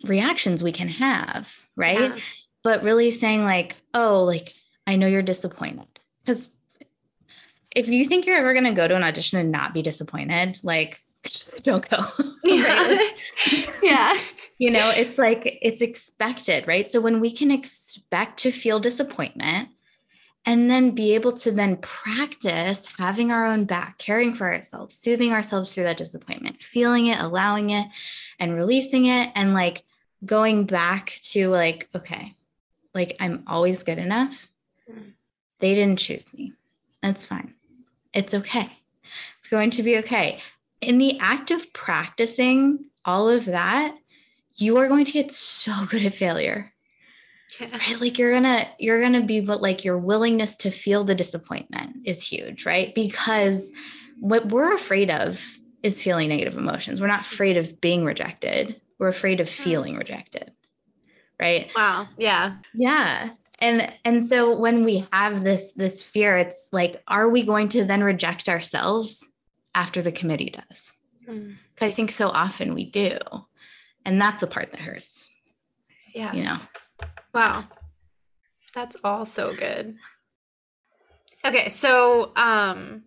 [0.04, 2.12] reactions we can have, right?
[2.12, 2.18] Yeah
[2.62, 4.54] but really saying like oh like
[4.86, 5.86] i know you're disappointed.
[6.24, 6.48] Because
[7.74, 10.58] if you think you're ever going to go to an audition and not be disappointed
[10.62, 11.00] like
[11.62, 12.06] don't go.
[12.44, 13.08] Yeah.
[13.82, 14.18] yeah.
[14.58, 16.86] you know it's like it's expected right?
[16.86, 19.68] So when we can expect to feel disappointment
[20.46, 25.32] and then be able to then practice having our own back caring for ourselves soothing
[25.32, 27.86] ourselves through that disappointment feeling it allowing it
[28.38, 29.84] and releasing it and like
[30.24, 32.34] going back to like okay
[32.94, 34.48] like I'm always good enough.
[34.90, 35.12] Mm.
[35.60, 36.52] They didn't choose me.
[37.02, 37.54] That's fine.
[38.12, 38.70] It's okay.
[39.38, 40.40] It's going to be okay.
[40.80, 43.94] In the act of practicing all of that,
[44.56, 46.72] you are going to get so good at failure.
[47.60, 47.68] Yeah.
[47.72, 48.00] Right?
[48.00, 52.24] Like you're gonna you're gonna be but like your willingness to feel the disappointment is
[52.24, 52.94] huge, right?
[52.94, 53.72] Because
[54.20, 57.00] what we're afraid of is feeling negative emotions.
[57.00, 58.80] We're not afraid of being rejected.
[59.00, 60.52] We're afraid of feeling rejected
[61.40, 61.70] right?
[61.74, 62.08] Wow.
[62.18, 62.56] Yeah.
[62.74, 63.30] Yeah.
[63.60, 67.84] and and so when we have this this fear it's like are we going to
[67.84, 69.28] then reject ourselves
[69.74, 70.92] after the committee does
[71.28, 71.54] mm.
[71.80, 73.16] i think so often we do
[74.04, 75.30] and that's the part that hurts
[76.14, 76.58] yeah you know
[77.34, 77.64] wow
[78.74, 79.94] that's all so good
[81.44, 83.02] okay so um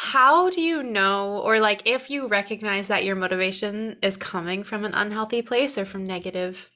[0.00, 4.84] how do you know or like if you recognize that your motivation is coming from
[4.84, 6.70] an unhealthy place or from negative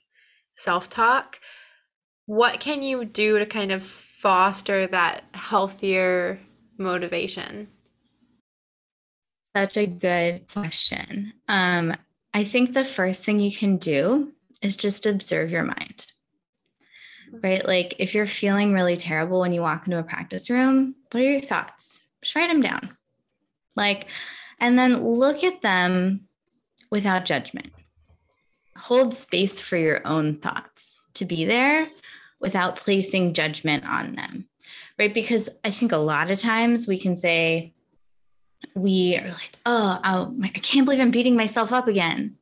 [0.56, 1.38] self-talk
[2.26, 6.38] what can you do to kind of foster that healthier
[6.78, 7.68] motivation?
[9.56, 11.32] Such a good question.
[11.48, 11.94] Um,
[12.32, 14.32] I think the first thing you can do
[14.62, 16.06] is just observe your mind.
[17.42, 17.66] Right?
[17.66, 21.30] Like if you're feeling really terrible when you walk into a practice room, what are
[21.30, 22.00] your thoughts?
[22.22, 22.96] Just write them down.
[23.76, 24.06] Like,
[24.61, 26.28] and then look at them
[26.90, 27.72] without judgment.
[28.76, 31.88] Hold space for your own thoughts to be there
[32.40, 34.46] without placing judgment on them,
[34.98, 35.12] right?
[35.12, 37.72] Because I think a lot of times we can say,
[38.74, 42.37] we are like, oh, oh I can't believe I'm beating myself up again.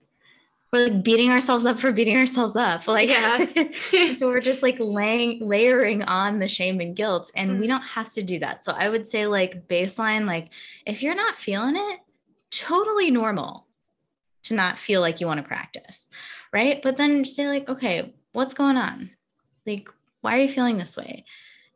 [0.73, 2.87] We're like beating ourselves up for beating ourselves up.
[2.87, 3.47] Like, yeah.
[4.17, 7.31] so we're just like laying, layering on the shame and guilt.
[7.35, 7.61] And mm-hmm.
[7.61, 8.65] we don't have to do that.
[8.65, 10.51] So I would say, like, baseline, like,
[10.87, 12.01] if you're not feeling it,
[12.51, 13.67] totally normal
[14.45, 16.09] to not feel like you want to practice.
[16.53, 16.81] Right.
[16.81, 19.11] But then say, like, okay, what's going on?
[19.67, 19.89] Like,
[20.21, 21.25] why are you feeling this way?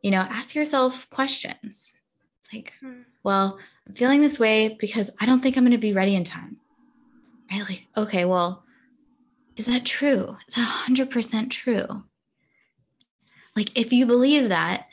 [0.01, 1.95] You know, ask yourself questions
[2.53, 3.01] like, hmm.
[3.23, 6.23] well, I'm feeling this way because I don't think I'm going to be ready in
[6.23, 6.57] time.
[7.51, 7.67] Right?
[7.67, 8.63] Like, okay, well,
[9.55, 10.37] is that true?
[10.47, 12.03] Is that 100% true?
[13.55, 14.87] Like, if you believe that,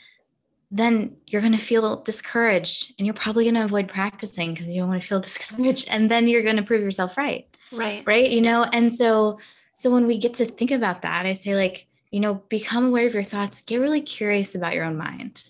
[0.71, 4.81] then you're going to feel discouraged and you're probably going to avoid practicing because you
[4.81, 5.89] don't want to feel discouraged.
[5.89, 7.47] And then you're going to prove yourself right.
[7.73, 8.03] Right.
[8.07, 8.31] Right.
[8.31, 9.39] You know, and so,
[9.75, 13.07] so when we get to think about that, I say, like, you know, become aware
[13.07, 15.45] of your thoughts, get really curious about your own mind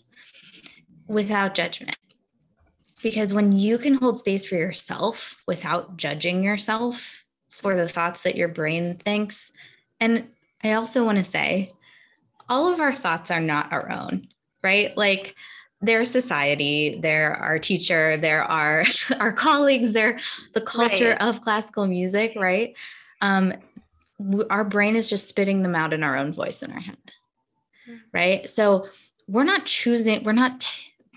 [1.06, 1.96] without judgment.
[3.02, 7.21] Because when you can hold space for yourself without judging yourself
[7.60, 9.52] for the thoughts that your brain thinks,
[10.00, 10.28] and
[10.62, 11.70] I also want to say,
[12.48, 14.28] all of our thoughts are not our own,
[14.62, 14.96] right?
[14.96, 15.34] Like,
[15.84, 18.84] their society, they're our teacher, there are
[19.18, 20.20] our colleagues, they're
[20.54, 21.22] the culture right.
[21.22, 22.74] of classical music, right?
[23.20, 23.54] Um,
[24.50, 26.96] our brain is just spitting them out in our own voice in our head
[27.88, 27.96] mm-hmm.
[28.12, 28.86] right so
[29.28, 30.68] we're not choosing we're not t-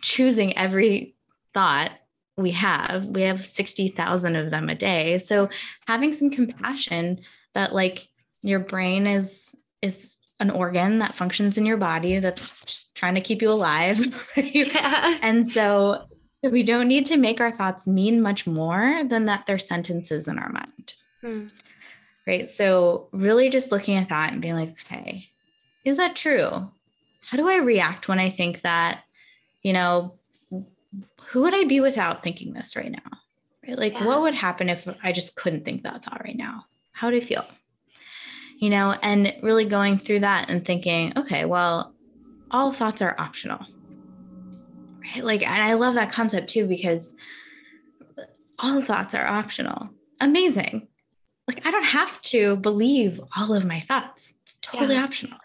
[0.02, 1.15] choosing every
[1.54, 1.91] thought
[2.38, 5.50] we have we have 60,000 of them a day so
[5.88, 7.21] having some compassion
[7.54, 8.10] that like
[8.41, 13.41] your brain is is an organ that functions in your body that's trying to keep
[13.41, 14.00] you alive
[14.38, 14.54] right?
[14.54, 15.17] yeah.
[15.21, 16.06] and so
[16.43, 20.38] we don't need to make our thoughts mean much more than that they're sentences in
[20.38, 21.48] our mind hmm
[22.28, 22.50] right?
[22.50, 25.28] So, really just looking at that and being like, okay,
[25.84, 26.50] is that true?
[27.21, 29.04] How do I react when I think that,
[29.62, 30.15] you know,
[31.27, 33.19] who would I be without thinking this right now?
[33.67, 33.77] Right?
[33.77, 34.05] Like, yeah.
[34.05, 36.65] what would happen if I just couldn't think that thought right now?
[36.91, 37.45] How would I feel?
[38.58, 41.93] You know, and really going through that and thinking, okay, well,
[42.51, 43.60] all thoughts are optional.
[45.01, 45.23] Right?
[45.23, 47.13] Like, and I love that concept too, because
[48.60, 49.89] all thoughts are optional.
[50.21, 50.88] Amazing
[51.47, 54.34] like I don't have to believe all of my thoughts.
[54.43, 55.03] It's totally yeah.
[55.03, 55.38] optional.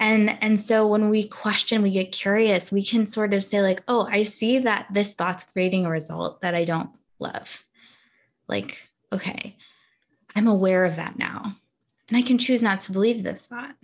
[0.00, 3.82] And and so when we question, we get curious, we can sort of say like,
[3.88, 7.64] "Oh, I see that this thought's creating a result that I don't love."
[8.46, 9.56] Like, okay,
[10.36, 11.56] I'm aware of that now.
[12.08, 13.74] And I can choose not to believe this thought.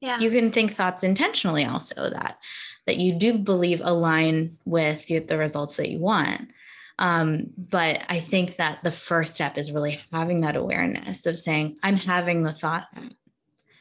[0.00, 0.18] Yeah.
[0.18, 2.38] You can think thoughts intentionally also that
[2.86, 6.50] that you do believe align with the results that you want.
[6.98, 11.78] Um, but I think that the first step is really having that awareness of saying,
[11.82, 12.86] I'm having the thought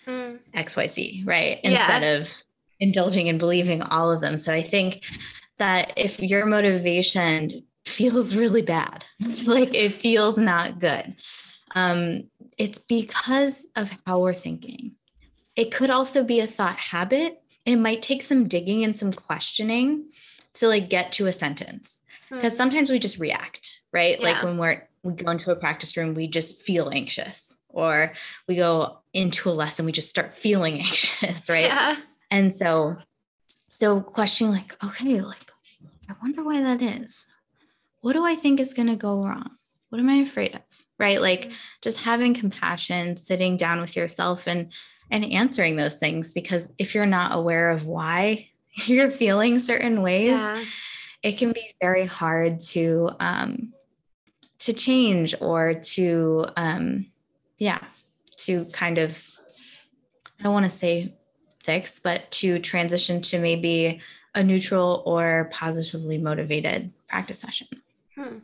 [0.07, 0.39] mm.
[0.53, 1.59] XYZ, right?
[1.63, 2.15] Instead yeah.
[2.15, 2.43] of
[2.79, 4.37] indulging and believing all of them.
[4.37, 5.03] So I think
[5.57, 9.05] that if your motivation feels really bad,
[9.45, 11.15] like it feels not good,
[11.75, 12.23] um,
[12.57, 14.93] it's because of how we're thinking.
[15.55, 17.41] It could also be a thought habit.
[17.65, 20.05] It might take some digging and some questioning
[20.55, 22.57] to like get to a sentence because hmm.
[22.57, 24.27] sometimes we just react right yeah.
[24.27, 28.13] like when we're we go into a practice room we just feel anxious or
[28.47, 31.65] we go into a lesson we just start feeling anxious right?
[31.65, 31.97] Yeah.
[32.31, 32.97] and so
[33.69, 35.51] so questioning like okay like
[36.09, 37.25] i wonder why that is.
[38.01, 39.51] What do i think is going to go wrong?
[39.89, 40.61] What am i afraid of
[40.99, 41.21] right?
[41.21, 41.53] Like mm-hmm.
[41.81, 44.71] just having compassion sitting down with yourself and
[45.11, 48.49] and answering those things because if you're not aware of why
[48.85, 50.63] you're feeling certain ways yeah.
[51.21, 53.73] it can be very hard to um,
[54.59, 57.05] to change or to um,
[57.63, 57.79] yeah
[58.35, 59.23] to kind of
[60.39, 61.13] I don't want to say
[61.63, 64.01] fix, but to transition to maybe
[64.35, 67.67] a neutral or positively motivated practice session.
[68.15, 68.39] Hmm.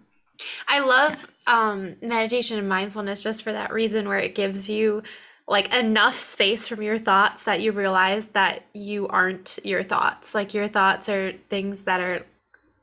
[0.67, 5.03] I love um, meditation and mindfulness just for that reason, where it gives you
[5.47, 10.33] like enough space from your thoughts that you realize that you aren't your thoughts.
[10.33, 12.23] Like your thoughts are things that are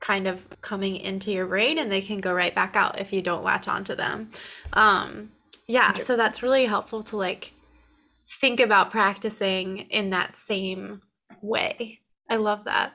[0.01, 3.23] kind of coming into your brain and they can go right back out if you
[3.23, 4.29] don't latch onto them.
[4.75, 5.31] Um,
[5.69, 7.53] yeah, so that's really helpful to like
[8.29, 11.03] think about practicing in that same
[11.43, 12.01] way.
[12.29, 12.93] I love that.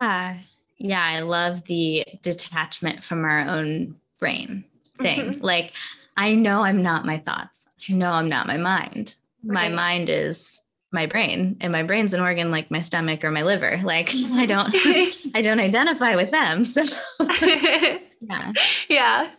[0.00, 0.38] Yeah.
[0.78, 4.64] Yeah, I love the detachment from our own brain
[4.98, 5.20] thing.
[5.20, 5.40] Mm-hmm.
[5.44, 5.72] Like
[6.16, 7.66] I know I'm not my thoughts.
[7.88, 9.14] I know I'm not my mind.
[9.44, 9.68] Right.
[9.70, 13.42] My mind is my brain and my brain's an organ like my stomach or my
[13.42, 13.80] liver.
[13.84, 14.70] Like I don't
[15.34, 16.64] I don't identify with them.
[16.64, 16.84] So
[18.20, 18.52] yeah.
[18.88, 19.30] Yeah.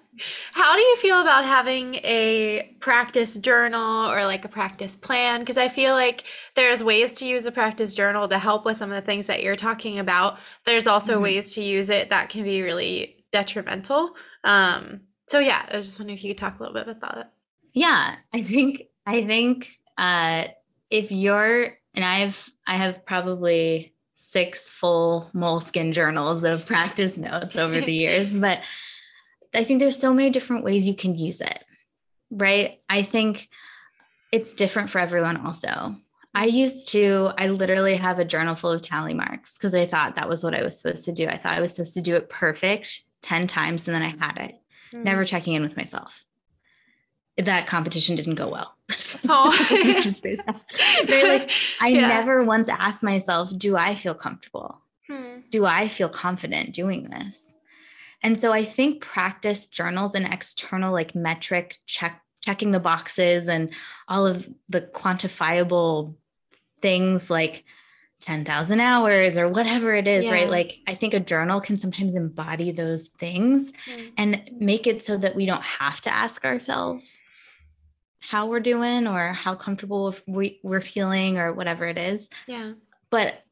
[0.54, 5.42] How do you feel about having a practice journal or like a practice plan?
[5.42, 6.24] Because I feel like
[6.56, 9.44] there's ways to use a practice journal to help with some of the things that
[9.44, 10.38] you're talking about.
[10.64, 11.24] There's also mm-hmm.
[11.24, 14.16] ways to use it that can be really detrimental.
[14.44, 17.16] Um, so yeah, I was just wondering if you could talk a little bit about
[17.16, 17.34] that.
[17.74, 20.46] Yeah, I think I think uh,
[20.90, 27.80] if you're and I've I have probably six full Moleskine journals of practice notes over
[27.80, 28.62] the years, but
[29.56, 31.64] I think there's so many different ways you can use it,
[32.30, 32.80] right?
[32.90, 33.50] I think
[34.32, 35.96] it's different for everyone also.
[36.34, 40.16] I used to, I literally have a journal full of tally marks because I thought
[40.16, 41.28] that was what I was supposed to do.
[41.28, 44.38] I thought I was supposed to do it perfect 10 times and then I had
[44.38, 44.56] it,
[44.94, 45.04] mm.
[45.04, 46.26] never checking in with myself.
[47.38, 48.76] That competition didn't go well.
[49.28, 51.52] Oh, like,
[51.82, 52.08] I yeah.
[52.08, 54.82] never once asked myself, do I feel comfortable?
[55.08, 55.40] Hmm.
[55.50, 57.55] Do I feel confident doing this?
[58.26, 63.70] And so I think practice journals and external like metric check checking the boxes and
[64.08, 66.16] all of the quantifiable
[66.82, 67.64] things like
[68.22, 70.32] 10,000 hours or whatever it is, yeah.
[70.32, 70.50] right?
[70.50, 74.12] Like I think a journal can sometimes embody those things mm.
[74.18, 77.22] and make it so that we don't have to ask ourselves
[78.22, 82.28] how we're doing or how comfortable we, we're feeling or whatever it is.
[82.48, 82.74] Yeah.
[83.12, 83.45] But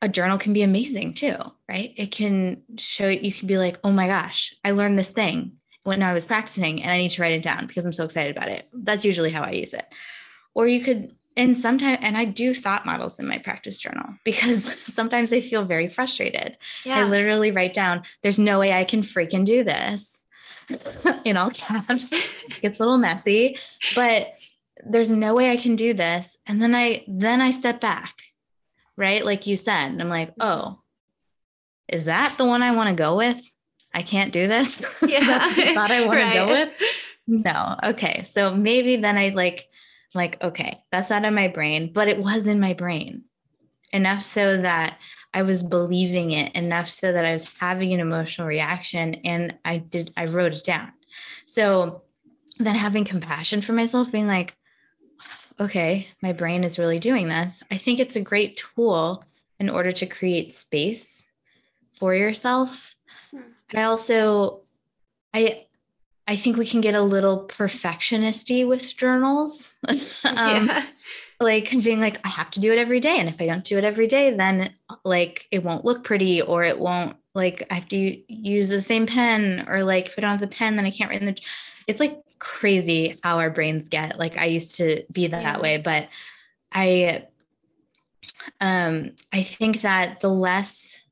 [0.00, 1.36] a journal can be amazing too,
[1.68, 1.92] right?
[1.96, 6.02] It can show you can be like, oh my gosh, I learned this thing when
[6.02, 8.48] I was practicing and I need to write it down because I'm so excited about
[8.48, 8.68] it.
[8.72, 9.86] That's usually how I use it.
[10.54, 14.70] Or you could, and sometimes, and I do thought models in my practice journal because
[14.84, 16.56] sometimes I feel very frustrated.
[16.84, 17.00] Yeah.
[17.00, 20.24] I literally write down, there's no way I can freaking do this
[21.24, 22.12] in all caps.
[22.12, 23.58] it gets a little messy,
[23.96, 24.34] but
[24.86, 26.36] there's no way I can do this.
[26.46, 28.27] And then I, then I step back
[28.98, 29.24] right?
[29.24, 29.86] Like you said.
[29.86, 30.80] And I'm like, oh,
[31.88, 33.40] is that the one I want to go with?
[33.94, 34.78] I can't do this.
[35.06, 35.20] Yeah.
[35.22, 36.32] I thought I want right.
[36.32, 36.72] to go with.
[37.26, 37.76] No.
[37.82, 38.24] Okay.
[38.24, 39.68] So maybe then I like,
[40.14, 43.24] like, okay, that's out of my brain, but it was in my brain
[43.92, 44.98] enough so that
[45.32, 49.78] I was believing it enough so that I was having an emotional reaction and I
[49.78, 50.92] did, I wrote it down.
[51.44, 52.02] So
[52.58, 54.57] then having compassion for myself, being like,
[55.60, 57.62] okay, my brain is really doing this.
[57.70, 59.24] I think it's a great tool
[59.58, 61.28] in order to create space
[61.98, 62.94] for yourself.
[63.30, 63.40] Hmm.
[63.74, 64.60] I also
[65.34, 65.66] I
[66.26, 69.74] I think we can get a little perfectionisty with journals.
[69.88, 70.86] um, yeah.
[71.40, 73.18] Like being like, I have to do it every day.
[73.18, 76.64] And if I don't do it every day, then like it won't look pretty or
[76.64, 80.32] it won't like I have to use the same pen or like if I don't
[80.32, 81.38] have the pen, then I can't write in the
[81.88, 84.18] it's like crazy how our brains get.
[84.18, 85.60] Like I used to be that yeah.
[85.60, 86.08] way, but
[86.72, 87.26] I
[88.60, 91.02] um I think that the less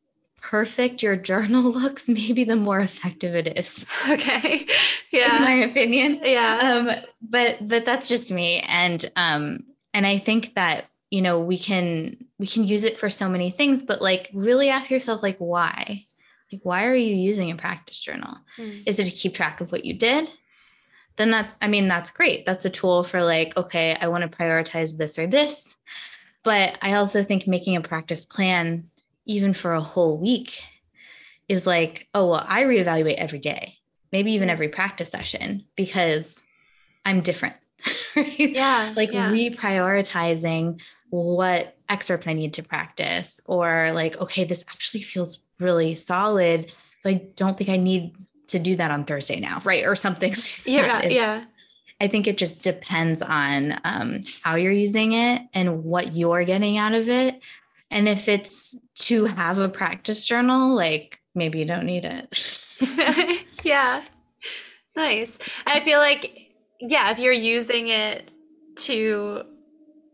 [0.46, 3.84] perfect your journal looks, maybe the more effective it is.
[4.08, 4.66] Okay.
[5.10, 5.36] Yeah.
[5.36, 6.20] In my opinion.
[6.22, 6.58] Yeah.
[6.62, 8.60] Um, but but that's just me.
[8.60, 13.10] And um, and I think that, you know, we can we can use it for
[13.10, 16.06] so many things, but like really ask yourself, like, why?
[16.52, 18.36] Like, why are you using a practice journal?
[18.58, 18.84] Mm.
[18.86, 20.28] Is it to keep track of what you did?
[21.16, 24.38] Then that i mean that's great that's a tool for like okay i want to
[24.38, 25.76] prioritize this or this
[26.42, 28.88] but i also think making a practice plan
[29.26, 30.62] even for a whole week
[31.48, 33.76] is like oh well i reevaluate every day
[34.12, 36.42] maybe even every practice session because
[37.04, 37.56] i'm different
[38.16, 38.38] right?
[38.38, 39.30] yeah like yeah.
[39.30, 46.70] reprioritizing what excerpts i need to practice or like okay this actually feels really solid
[47.00, 48.14] so i don't think i need
[48.48, 49.84] to do that on Thursday now, right?
[49.84, 50.34] Or something.
[50.64, 51.44] yeah, yeah.
[52.00, 56.76] I think it just depends on um, how you're using it and what you're getting
[56.76, 57.40] out of it.
[57.90, 63.46] And if it's to have a practice journal, like maybe you don't need it.
[63.62, 64.02] yeah.
[64.94, 65.32] Nice.
[65.66, 68.30] I feel like, yeah, if you're using it
[68.76, 69.44] to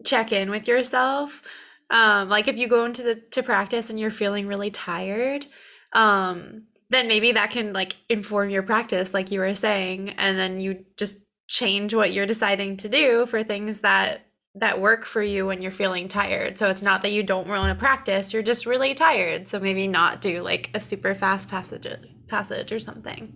[0.05, 1.43] check in with yourself.
[1.91, 5.47] Um, like if you go into the to practice and you're feeling really tired,
[5.93, 10.61] um, then maybe that can like inform your practice, like you were saying, and then
[10.61, 11.19] you just
[11.49, 14.23] change what you're deciding to do for things that
[14.55, 16.59] that work for you when you're feeling tired.
[16.59, 19.49] So it's not that you don't want to practice, you're just really tired.
[19.49, 21.87] So maybe not do like a super fast passage
[22.29, 23.33] passage or something.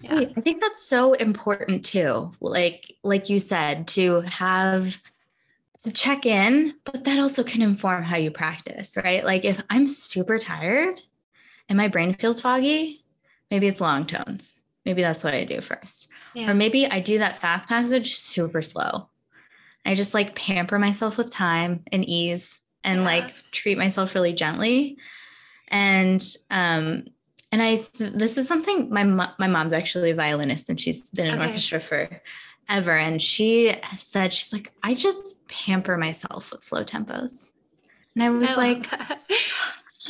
[0.00, 0.24] Yeah.
[0.36, 2.32] I think that's so important too.
[2.40, 5.00] Like like you said to have
[5.84, 9.24] to check in, but that also can inform how you practice, right?
[9.24, 11.00] Like if I'm super tired
[11.68, 13.04] and my brain feels foggy,
[13.50, 14.56] maybe it's long tones.
[14.84, 16.08] Maybe that's what I do first.
[16.34, 16.50] Yeah.
[16.50, 19.08] Or maybe I do that fast passage super slow.
[19.84, 23.04] I just like pamper myself with time and ease and yeah.
[23.04, 24.96] like treat myself really gently.
[25.68, 27.04] And um
[27.50, 31.34] and I this is something my my mom's actually a violinist and she's been in
[31.34, 31.48] okay.
[31.48, 32.08] orchestra for
[32.68, 37.52] ever and she said she's like I just pamper myself with slow tempos.
[38.14, 38.88] And I was I like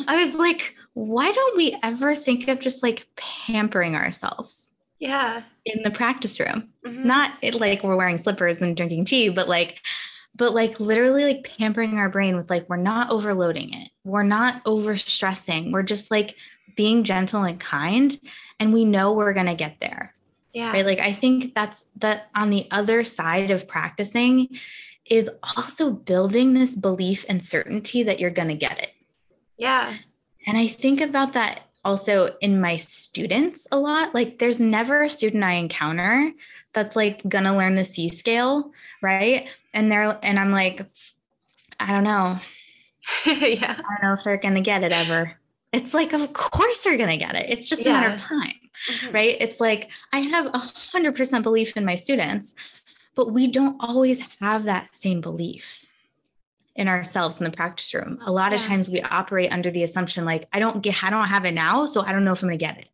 [0.07, 4.72] I was like why don't we ever think of just like pampering ourselves?
[4.99, 5.42] Yeah.
[5.66, 6.70] In the practice room.
[6.86, 7.07] Mm-hmm.
[7.07, 9.82] Not it, like we're wearing slippers and drinking tea, but like
[10.38, 13.90] but like literally like pampering our brain with like we're not overloading it.
[14.05, 15.70] We're not over stressing.
[15.70, 16.34] We're just like
[16.76, 18.18] being gentle and kind
[18.59, 20.14] and we know we're going to get there.
[20.55, 20.72] Yeah.
[20.72, 20.86] Right?
[20.86, 24.49] Like I think that's that on the other side of practicing
[25.05, 25.28] is
[25.59, 28.94] also building this belief and certainty that you're going to get it.
[29.59, 29.97] Yeah.
[30.47, 34.14] And I think about that also in my students a lot.
[34.14, 36.32] Like there's never a student I encounter
[36.72, 39.49] that's like gonna learn the C scale, right?
[39.72, 40.82] And they're and I'm like,
[41.78, 42.38] I don't know.
[43.26, 43.76] yeah.
[43.78, 45.38] I don't know if they're gonna get it ever.
[45.72, 47.47] It's like, of course they're gonna get it.
[47.49, 47.90] It's just yeah.
[47.90, 48.55] a matter of time.
[48.90, 49.14] Mm-hmm.
[49.14, 49.36] Right.
[49.40, 52.55] It's like I have a hundred percent belief in my students,
[53.14, 55.86] but we don't always have that same belief
[56.76, 58.18] in ourselves in the practice room.
[58.26, 58.58] A lot yeah.
[58.58, 61.54] of times we operate under the assumption like I don't get I don't have it
[61.54, 62.90] now, so I don't know if I'm going to get it.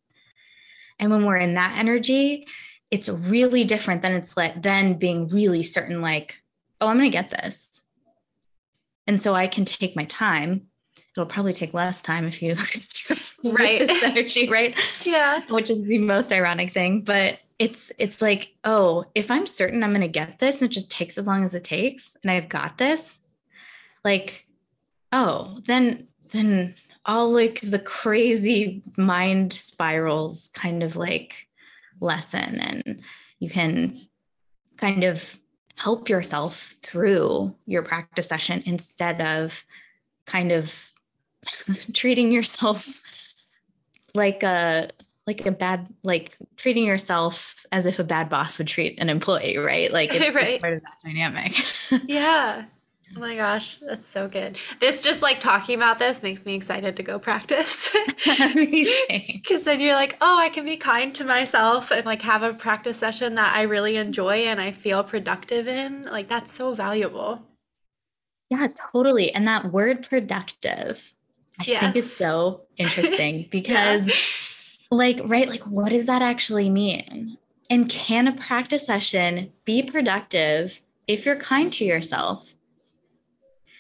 [0.99, 2.47] And when we're in that energy,
[2.91, 6.43] it's really different than it's like then being really certain like,
[6.81, 7.81] oh, I'm going to get this.
[9.07, 10.69] And so I can take my time.
[11.17, 12.55] It'll probably take less time if you
[13.45, 14.79] right this energy, right?
[15.03, 15.41] Yeah.
[15.51, 19.91] Which is the most ironic thing, but it's it's like, oh, if I'm certain I'm
[19.91, 22.49] going to get this and it just takes as long as it takes and I've
[22.49, 23.19] got this,
[24.05, 24.47] like
[25.13, 26.75] oh then then
[27.05, 31.49] all like the crazy mind spirals kind of like
[32.01, 33.01] lessen and
[33.39, 33.99] you can
[34.77, 35.39] kind of
[35.77, 39.65] help yourself through your practice session instead of
[40.27, 40.93] kind of
[41.93, 42.87] treating yourself
[44.15, 44.91] like a
[45.27, 49.57] like a bad like treating yourself as if a bad boss would treat an employee
[49.57, 49.93] right?
[49.93, 50.49] Like it's, right.
[50.51, 51.55] it's part of that dynamic.
[52.07, 52.65] Yeah
[53.15, 54.59] Oh my gosh, that's so good.
[54.81, 57.91] This just like talking about this makes me excited to go practice.
[58.25, 62.55] Because then you're like, oh, I can be kind to myself and like have a
[62.55, 66.05] practice session that I really enjoy and I feel productive in.
[66.05, 67.43] Like that's so valuable.
[68.51, 69.33] Yeah, totally.
[69.33, 71.13] And that word productive,
[71.59, 71.81] I yes.
[71.83, 74.15] think is so interesting because, yeah.
[74.91, 77.39] like, right, like, what does that actually mean?
[77.71, 82.55] And can a practice session be productive if you're kind to yourself?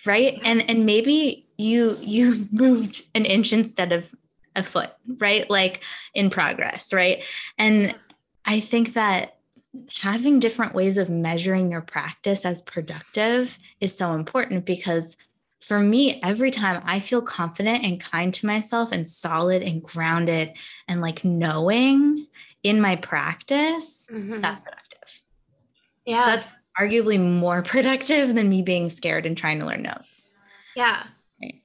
[0.05, 0.40] Right?
[0.44, 4.14] And and maybe you you moved an inch instead of
[4.55, 5.48] a foot right?
[5.48, 5.82] Like
[6.14, 7.22] in progress right?
[7.59, 7.94] And
[8.44, 9.36] i think that
[10.00, 15.16] having different ways of measuring your practice as productive is so important because
[15.61, 20.53] for me every time i feel confident and kind to myself and solid and grounded
[20.88, 22.26] and like knowing
[22.62, 24.40] in my practice mm-hmm.
[24.40, 25.22] that's productive.
[26.05, 26.26] Yeah.
[26.26, 30.33] That's arguably more productive than me being scared and trying to learn notes.
[30.77, 31.03] Yeah.
[31.41, 31.61] Right.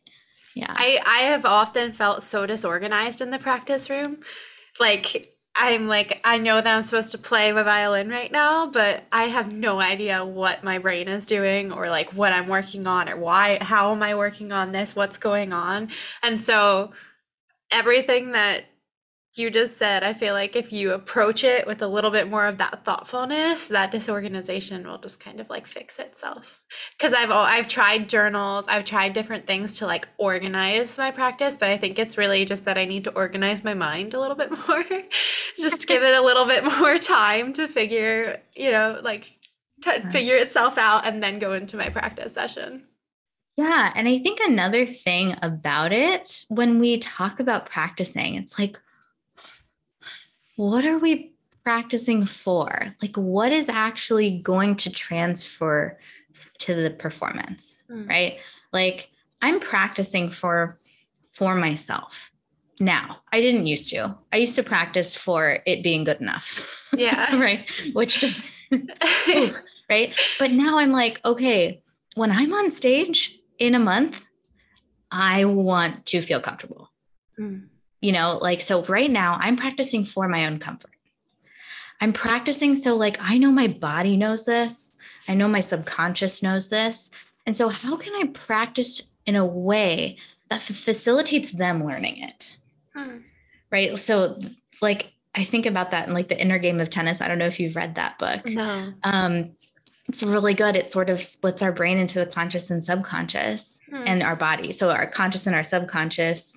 [0.55, 0.74] Yeah.
[0.76, 4.20] I, I have often felt so disorganized in the practice room.
[4.80, 9.03] Like, I'm like, I know that I'm supposed to play my violin right now, but
[9.12, 13.10] I have no idea what my brain is doing or like what I'm working on
[13.10, 15.89] or why, how am I working on this, what's going on.
[16.22, 16.91] And so
[17.72, 18.66] everything that
[19.38, 22.45] you just said, I feel like if you approach it with a little bit more
[22.45, 26.61] of that thoughtfulness, that disorganization will just kind of like fix itself.
[26.97, 31.69] Because I've I've tried journals, I've tried different things to like organize my practice, but
[31.69, 34.51] I think it's really just that I need to organize my mind a little bit
[34.67, 34.83] more.
[35.59, 39.38] just give it a little bit more time to figure, you know, like
[39.83, 42.83] to figure itself out and then go into my practice session.
[43.57, 48.79] Yeah, and I think another thing about it when we talk about practicing, it's like
[50.58, 51.34] what are we
[51.64, 52.93] practicing for?
[53.01, 55.97] Like, what is actually going to transfer
[56.60, 58.08] to the performance, mm.
[58.08, 58.39] right?
[58.74, 59.10] Like
[59.41, 60.80] I'm practicing for
[61.32, 62.32] for myself
[62.80, 63.20] now.
[63.32, 64.18] I didn't used to.
[64.34, 66.74] I used to practice for it being good enough.
[66.95, 67.38] Yeah.
[67.38, 67.70] right.
[67.91, 68.41] Which just
[69.89, 70.16] right?
[70.39, 71.84] But now I'm like, okay,
[72.16, 74.26] when I'm on stage in a month,
[75.12, 76.89] I want to feel comfortable.
[77.38, 77.68] Mm.
[78.02, 80.91] You know, like so right now I'm practicing for my own comfort.
[82.00, 84.91] I'm practicing so like I know my body knows this.
[85.28, 87.10] I know my subconscious knows this.
[87.45, 90.18] And so how can I practice in a way
[90.50, 92.58] that f- facilitates them learning it?
[92.95, 93.18] Hmm.
[93.72, 93.98] Right?
[93.98, 94.39] So
[94.82, 97.22] like I think about that in like the inner game of tennis.
[97.22, 98.45] I don't know if you've read that book.
[98.45, 98.93] No.
[99.04, 99.52] Um
[100.08, 100.76] it's really good.
[100.76, 104.04] It sort of splits our brain into the conscious and subconscious hmm.
[104.06, 104.72] and our body.
[104.72, 106.57] So our conscious and our subconscious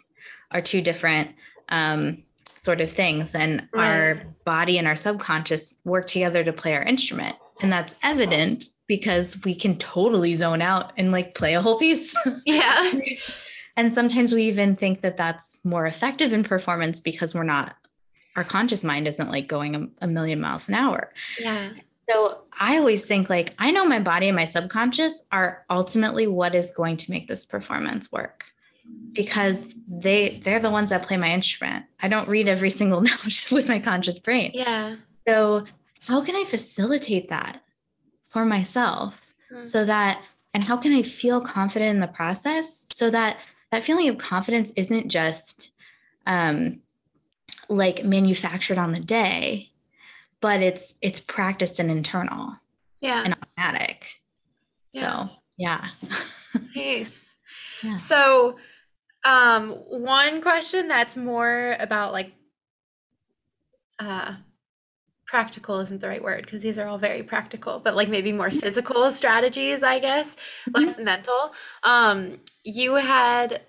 [0.50, 1.30] are two different
[1.68, 2.22] um,
[2.58, 3.34] sort of things.
[3.34, 3.88] And right.
[3.88, 7.36] our body and our subconscious work together to play our instrument.
[7.62, 12.16] And that's evident because we can totally zone out and like play a whole piece.
[12.44, 12.92] Yeah.
[13.76, 17.76] and sometimes we even think that that's more effective in performance because we're not,
[18.36, 21.12] our conscious mind isn't like going a, a million miles an hour.
[21.38, 21.70] Yeah.
[22.10, 26.54] So I always think like I know my body and my subconscious are ultimately what
[26.54, 28.49] is going to make this performance work
[29.12, 31.84] because they they're the ones that play my instrument.
[32.00, 34.50] I don't read every single note with my conscious brain.
[34.54, 34.96] Yeah.
[35.26, 35.66] So
[36.06, 37.62] how can I facilitate that
[38.28, 39.20] for myself
[39.52, 39.64] mm-hmm.
[39.64, 40.22] so that
[40.54, 43.38] and how can I feel confident in the process so that
[43.70, 45.72] that feeling of confidence isn't just
[46.26, 46.80] um
[47.68, 49.70] like manufactured on the day
[50.40, 52.54] but it's it's practiced and internal
[53.00, 54.08] yeah and automatic
[54.92, 55.26] yeah.
[55.26, 55.88] so yeah
[56.76, 57.26] nice
[57.82, 57.96] yeah.
[57.96, 58.56] so
[59.24, 62.32] um, one question that's more about like
[63.98, 64.34] uh
[65.30, 68.50] practical isn't the right word because these are all very practical, but like maybe more
[68.62, 70.34] physical strategies, I guess,
[70.68, 70.84] mm-hmm.
[70.84, 71.52] less mental.
[71.84, 73.62] Um, you had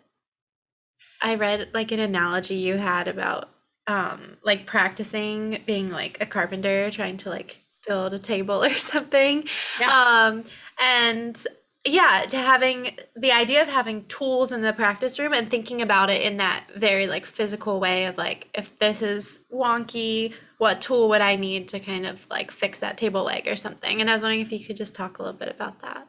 [1.22, 3.50] I read like an analogy you had about
[3.88, 9.48] um like practicing being like a carpenter trying to like build a table or something.
[9.80, 9.88] Yeah.
[9.92, 10.46] Um
[10.82, 11.46] and
[11.86, 16.10] yeah to having the idea of having tools in the practice room and thinking about
[16.10, 21.10] it in that very like physical way of like if this is wonky what tool
[21.10, 24.14] would i need to kind of like fix that table leg or something and i
[24.14, 26.08] was wondering if you could just talk a little bit about that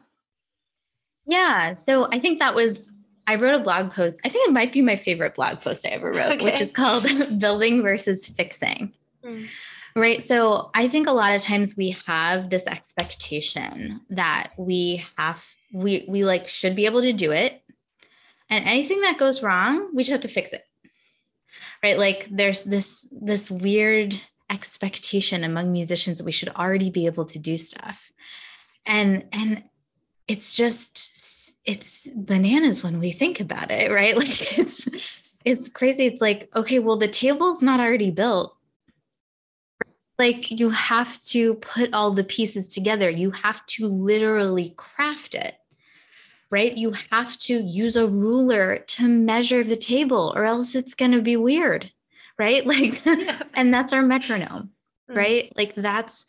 [1.25, 2.91] yeah so i think that was
[3.25, 5.89] i wrote a blog post i think it might be my favorite blog post i
[5.89, 6.45] ever wrote okay.
[6.45, 7.07] which is called
[7.39, 8.93] building versus fixing
[9.25, 9.47] mm.
[9.95, 10.23] Right.
[10.23, 16.05] So I think a lot of times we have this expectation that we have we
[16.07, 17.61] we like should be able to do it.
[18.49, 20.63] And anything that goes wrong we just have to fix it.
[21.83, 21.97] Right?
[21.97, 24.15] Like there's this this weird
[24.49, 28.11] expectation among musicians that we should already be able to do stuff.
[28.85, 29.63] And and
[30.27, 31.09] it's just
[31.65, 34.15] it's bananas when we think about it right?
[34.17, 36.05] Like it's it's crazy.
[36.05, 38.55] It's like okay well the table's not already built.
[40.19, 43.09] Like you have to put all the pieces together.
[43.09, 45.55] You have to literally craft it
[46.53, 46.77] right?
[46.77, 51.21] You have to use a ruler to measure the table or else it's going to
[51.21, 51.91] be weird,
[52.37, 52.63] right?
[52.73, 53.41] Like, yeah.
[53.55, 54.69] and that's our metronome,
[55.09, 55.15] mm.
[55.15, 55.51] right?
[55.57, 56.25] Like, that's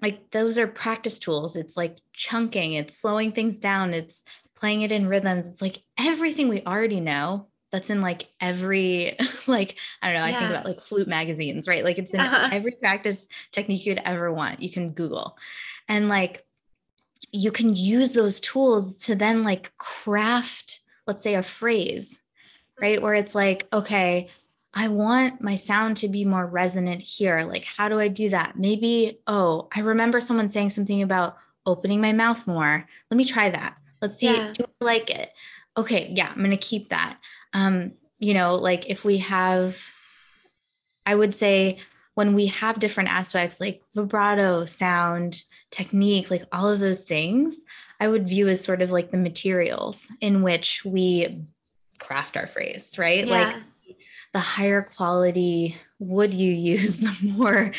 [0.00, 1.56] like those are practice tools.
[1.56, 5.48] It's like chunking, it's slowing things down, it's playing it in rhythms.
[5.48, 9.16] It's like everything we already know that's in like every
[9.48, 10.36] like i don't know yeah.
[10.36, 12.48] i think about like flute magazines right like it's in uh-huh.
[12.52, 15.36] every practice technique you'd ever want you can google
[15.88, 16.46] and like
[17.36, 22.18] you can use those tools to then like craft, let's say, a phrase,
[22.80, 23.00] right?
[23.00, 24.28] Where it's like, okay,
[24.72, 27.42] I want my sound to be more resonant here.
[27.42, 28.58] Like, how do I do that?
[28.58, 32.86] Maybe, oh, I remember someone saying something about opening my mouth more.
[33.10, 33.76] Let me try that.
[34.00, 34.52] Let's see, yeah.
[34.52, 35.30] do I like it?
[35.76, 37.18] Okay, yeah, I'm gonna keep that.
[37.52, 39.78] Um, you know, like if we have,
[41.04, 41.78] I would say
[42.16, 47.58] when we have different aspects like vibrato, sound, technique, like all of those things,
[48.00, 51.44] I would view as sort of like the materials in which we
[51.98, 53.26] craft our phrase, right?
[53.26, 53.52] Yeah.
[53.52, 53.96] Like
[54.32, 57.72] the higher quality would you use, the more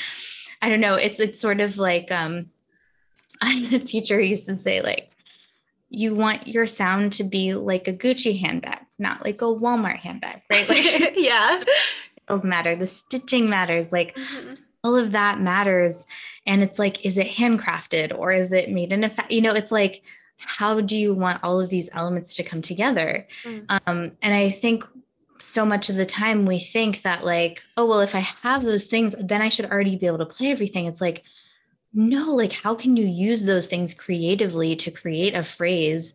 [0.61, 2.51] I don't know, it's it's sort of like um
[3.41, 5.09] a teacher used to say like
[5.89, 10.43] you want your sound to be like a Gucci handbag, not like a Walmart handbag,
[10.51, 10.69] right?
[10.69, 11.63] Like yeah.
[12.43, 16.05] Matter, the stitching matters, like mm-hmm all of that matters
[16.45, 19.51] and it's like is it handcrafted or is it made in a fa- you know
[19.51, 20.03] it's like
[20.37, 23.65] how do you want all of these elements to come together mm.
[23.87, 24.85] um, and i think
[25.39, 28.85] so much of the time we think that like oh well if i have those
[28.85, 31.23] things then i should already be able to play everything it's like
[31.93, 36.13] no, like, how can you use those things creatively to create a phrase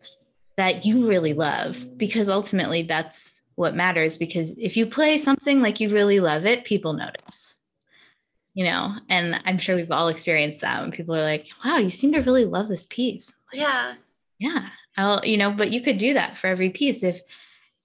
[0.55, 1.97] that you really love?
[1.97, 4.17] Because ultimately, that's what matters.
[4.17, 7.59] Because if you play something like you really love it, people notice,
[8.53, 8.95] you know?
[9.09, 12.21] And I'm sure we've all experienced that when people are like, wow, you seem to
[12.21, 13.33] really love this piece.
[13.51, 13.95] Yeah.
[14.39, 14.69] Yeah.
[14.97, 17.21] I'll, you know, but you could do that for every piece if,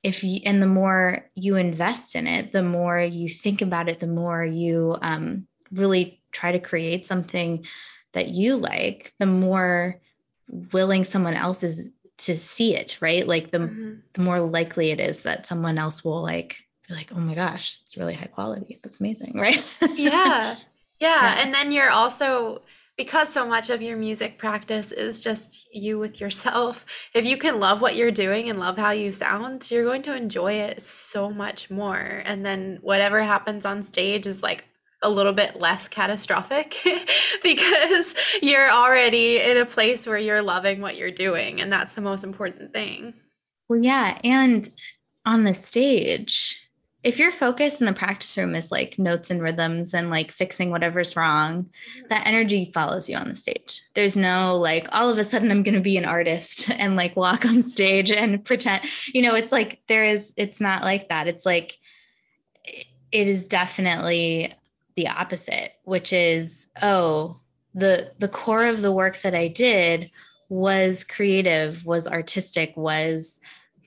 [0.02, 3.98] if you, and the more you invest in it, the more you think about it,
[3.98, 7.66] the more you um, really try to create something
[8.12, 10.00] that you like, the more
[10.72, 11.88] willing someone else is
[12.18, 13.26] to see it, right?
[13.26, 13.94] Like the, mm-hmm.
[14.12, 17.80] the more likely it is that someone else will like be like, oh my gosh,
[17.84, 18.78] it's really high quality.
[18.82, 19.64] That's amazing, right?
[19.80, 19.86] yeah.
[19.96, 20.56] yeah.
[21.00, 21.36] Yeah.
[21.40, 22.62] And then you're also
[22.98, 27.60] because so much of your music practice is just you with yourself, if you can
[27.60, 31.30] love what you're doing and love how you sound, you're going to enjoy it so
[31.30, 32.22] much more.
[32.24, 34.64] And then whatever happens on stage is like
[35.02, 36.76] a little bit less catastrophic
[37.42, 41.60] because you're already in a place where you're loving what you're doing.
[41.60, 43.14] And that's the most important thing.
[43.68, 44.18] Well, yeah.
[44.24, 44.72] And
[45.24, 46.60] on the stage,
[47.04, 50.70] if your focus in the practice room is like notes and rhythms and like fixing
[50.70, 52.08] whatever's wrong, mm-hmm.
[52.08, 53.82] that energy follows you on the stage.
[53.94, 57.14] There's no like all of a sudden I'm going to be an artist and like
[57.14, 58.84] walk on stage and pretend,
[59.14, 61.28] you know, it's like there is, it's not like that.
[61.28, 61.78] It's like,
[63.10, 64.52] it is definitely
[64.98, 67.38] the opposite, which is, oh,
[67.72, 70.10] the the core of the work that I did
[70.48, 73.38] was creative, was artistic, was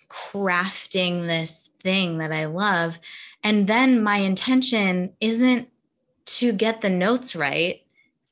[0.07, 2.97] crafting this thing that I love.
[3.43, 5.67] And then my intention isn't
[6.37, 7.81] to get the notes right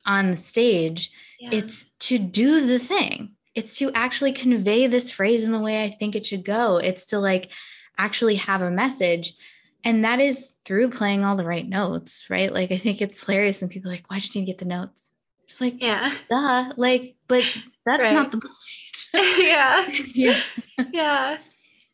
[0.06, 1.50] on the stage, yeah.
[1.52, 3.32] it's to do the thing.
[3.56, 6.78] It's to actually convey this phrase in the way I think it should go.
[6.78, 7.50] It's to like
[7.98, 9.34] actually have a message.
[9.84, 12.54] And that is through playing all the right notes, right?
[12.54, 14.58] Like I think it's hilarious when people are like, why well, just need to get
[14.58, 15.14] the notes?
[15.46, 16.74] It's like, yeah, duh.
[16.78, 17.44] Like, but
[17.86, 18.14] that's right.
[18.14, 18.40] not the
[19.14, 19.40] point.
[19.40, 19.90] yeah.
[20.14, 20.42] yeah.
[20.92, 21.38] Yeah.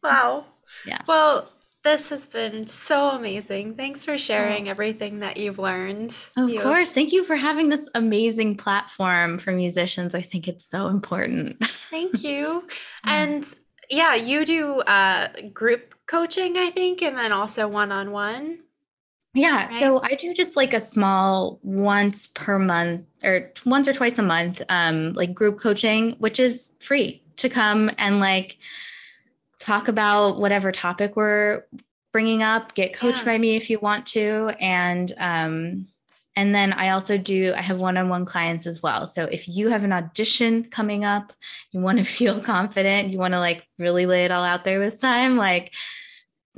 [0.03, 0.45] Wow.
[0.85, 1.01] Yeah.
[1.07, 1.49] Well,
[1.85, 3.75] this has been so amazing.
[3.75, 4.17] Thanks for oh.
[4.17, 4.71] sharing oh.
[4.71, 6.17] everything that you've learned.
[6.35, 6.91] Of you course.
[6.91, 10.13] Thank you for having this amazing platform for musicians.
[10.13, 11.63] I think it's so important.
[11.89, 12.67] Thank you.
[13.05, 13.45] and
[13.89, 18.59] yeah, you do uh, group coaching, I think, and then also one on one.
[19.33, 19.67] Yeah.
[19.67, 19.79] Right?
[19.79, 24.23] So I do just like a small once per month or once or twice a
[24.23, 28.57] month, um, like group coaching, which is free to come and like
[29.59, 31.63] talk about whatever topic we're
[32.11, 33.25] bringing up get coached yeah.
[33.25, 35.85] by me if you want to and um
[36.35, 39.83] and then i also do i have one-on-one clients as well so if you have
[39.83, 41.33] an audition coming up
[41.71, 44.79] you want to feel confident you want to like really lay it all out there
[44.79, 45.71] this time like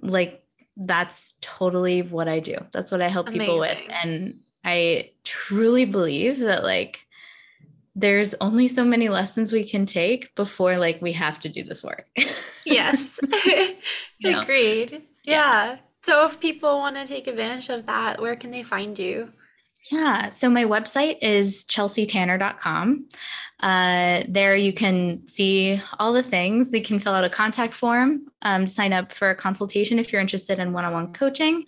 [0.01, 0.43] like
[0.75, 3.45] that's totally what i do that's what i help Amazing.
[3.45, 6.99] people with and i truly believe that like
[7.97, 11.83] there's only so many lessons we can take before like we have to do this
[11.83, 12.07] work.
[12.65, 13.19] yes.
[14.23, 15.01] Agreed.
[15.23, 15.71] Yeah.
[15.73, 15.77] yeah.
[16.03, 19.33] So if people want to take advantage of that, where can they find you?
[19.91, 20.29] Yeah.
[20.31, 23.07] So my website is chelseatanner.com.
[23.59, 26.71] Uh, there you can see all the things.
[26.73, 30.21] You can fill out a contact form, um, sign up for a consultation if you're
[30.21, 31.65] interested in one on one coaching.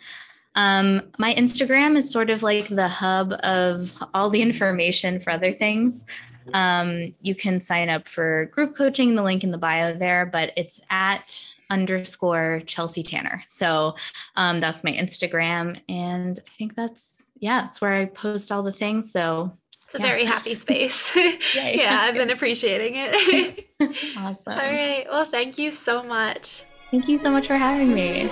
[0.55, 5.53] Um, my Instagram is sort of like the hub of all the information for other
[5.53, 6.05] things.
[6.53, 10.51] Um, you can sign up for group coaching, the link in the bio there, but
[10.55, 13.43] it's at underscore Chelsea Tanner.
[13.47, 13.95] So
[14.35, 15.79] um, that's my Instagram.
[15.87, 19.11] And I think that's, yeah, that's where I post all the things.
[19.11, 20.07] So it's a yeah.
[20.07, 21.15] very happy space.
[21.55, 23.67] yeah, I've been appreciating it.
[24.17, 24.37] awesome.
[24.45, 25.05] All right.
[25.09, 26.63] Well, thank you so much.
[26.91, 28.29] Thank you so much for having me.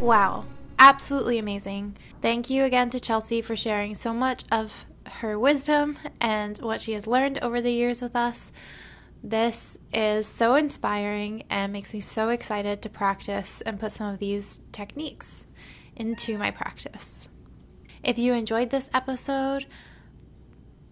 [0.00, 0.44] Wow,
[0.80, 1.96] absolutely amazing.
[2.20, 6.92] Thank you again to Chelsea for sharing so much of her wisdom and what she
[6.92, 8.50] has learned over the years with us.
[9.22, 14.18] This is so inspiring and makes me so excited to practice and put some of
[14.18, 15.46] these techniques
[15.94, 17.28] into my practice.
[18.02, 19.66] If you enjoyed this episode,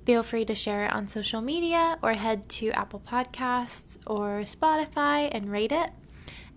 [0.07, 5.29] Feel free to share it on social media or head to Apple Podcasts or Spotify
[5.31, 5.91] and rate it.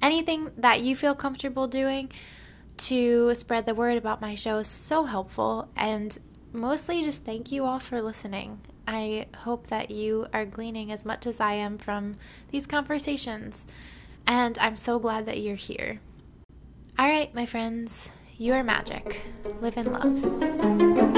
[0.01, 2.11] Anything that you feel comfortable doing
[2.77, 5.69] to spread the word about my show is so helpful.
[5.75, 6.17] And
[6.51, 8.61] mostly just thank you all for listening.
[8.87, 12.15] I hope that you are gleaning as much as I am from
[12.51, 13.65] these conversations.
[14.27, 15.99] And I'm so glad that you're here.
[16.97, 19.21] All right, my friends, you are magic.
[19.61, 21.12] Live in love.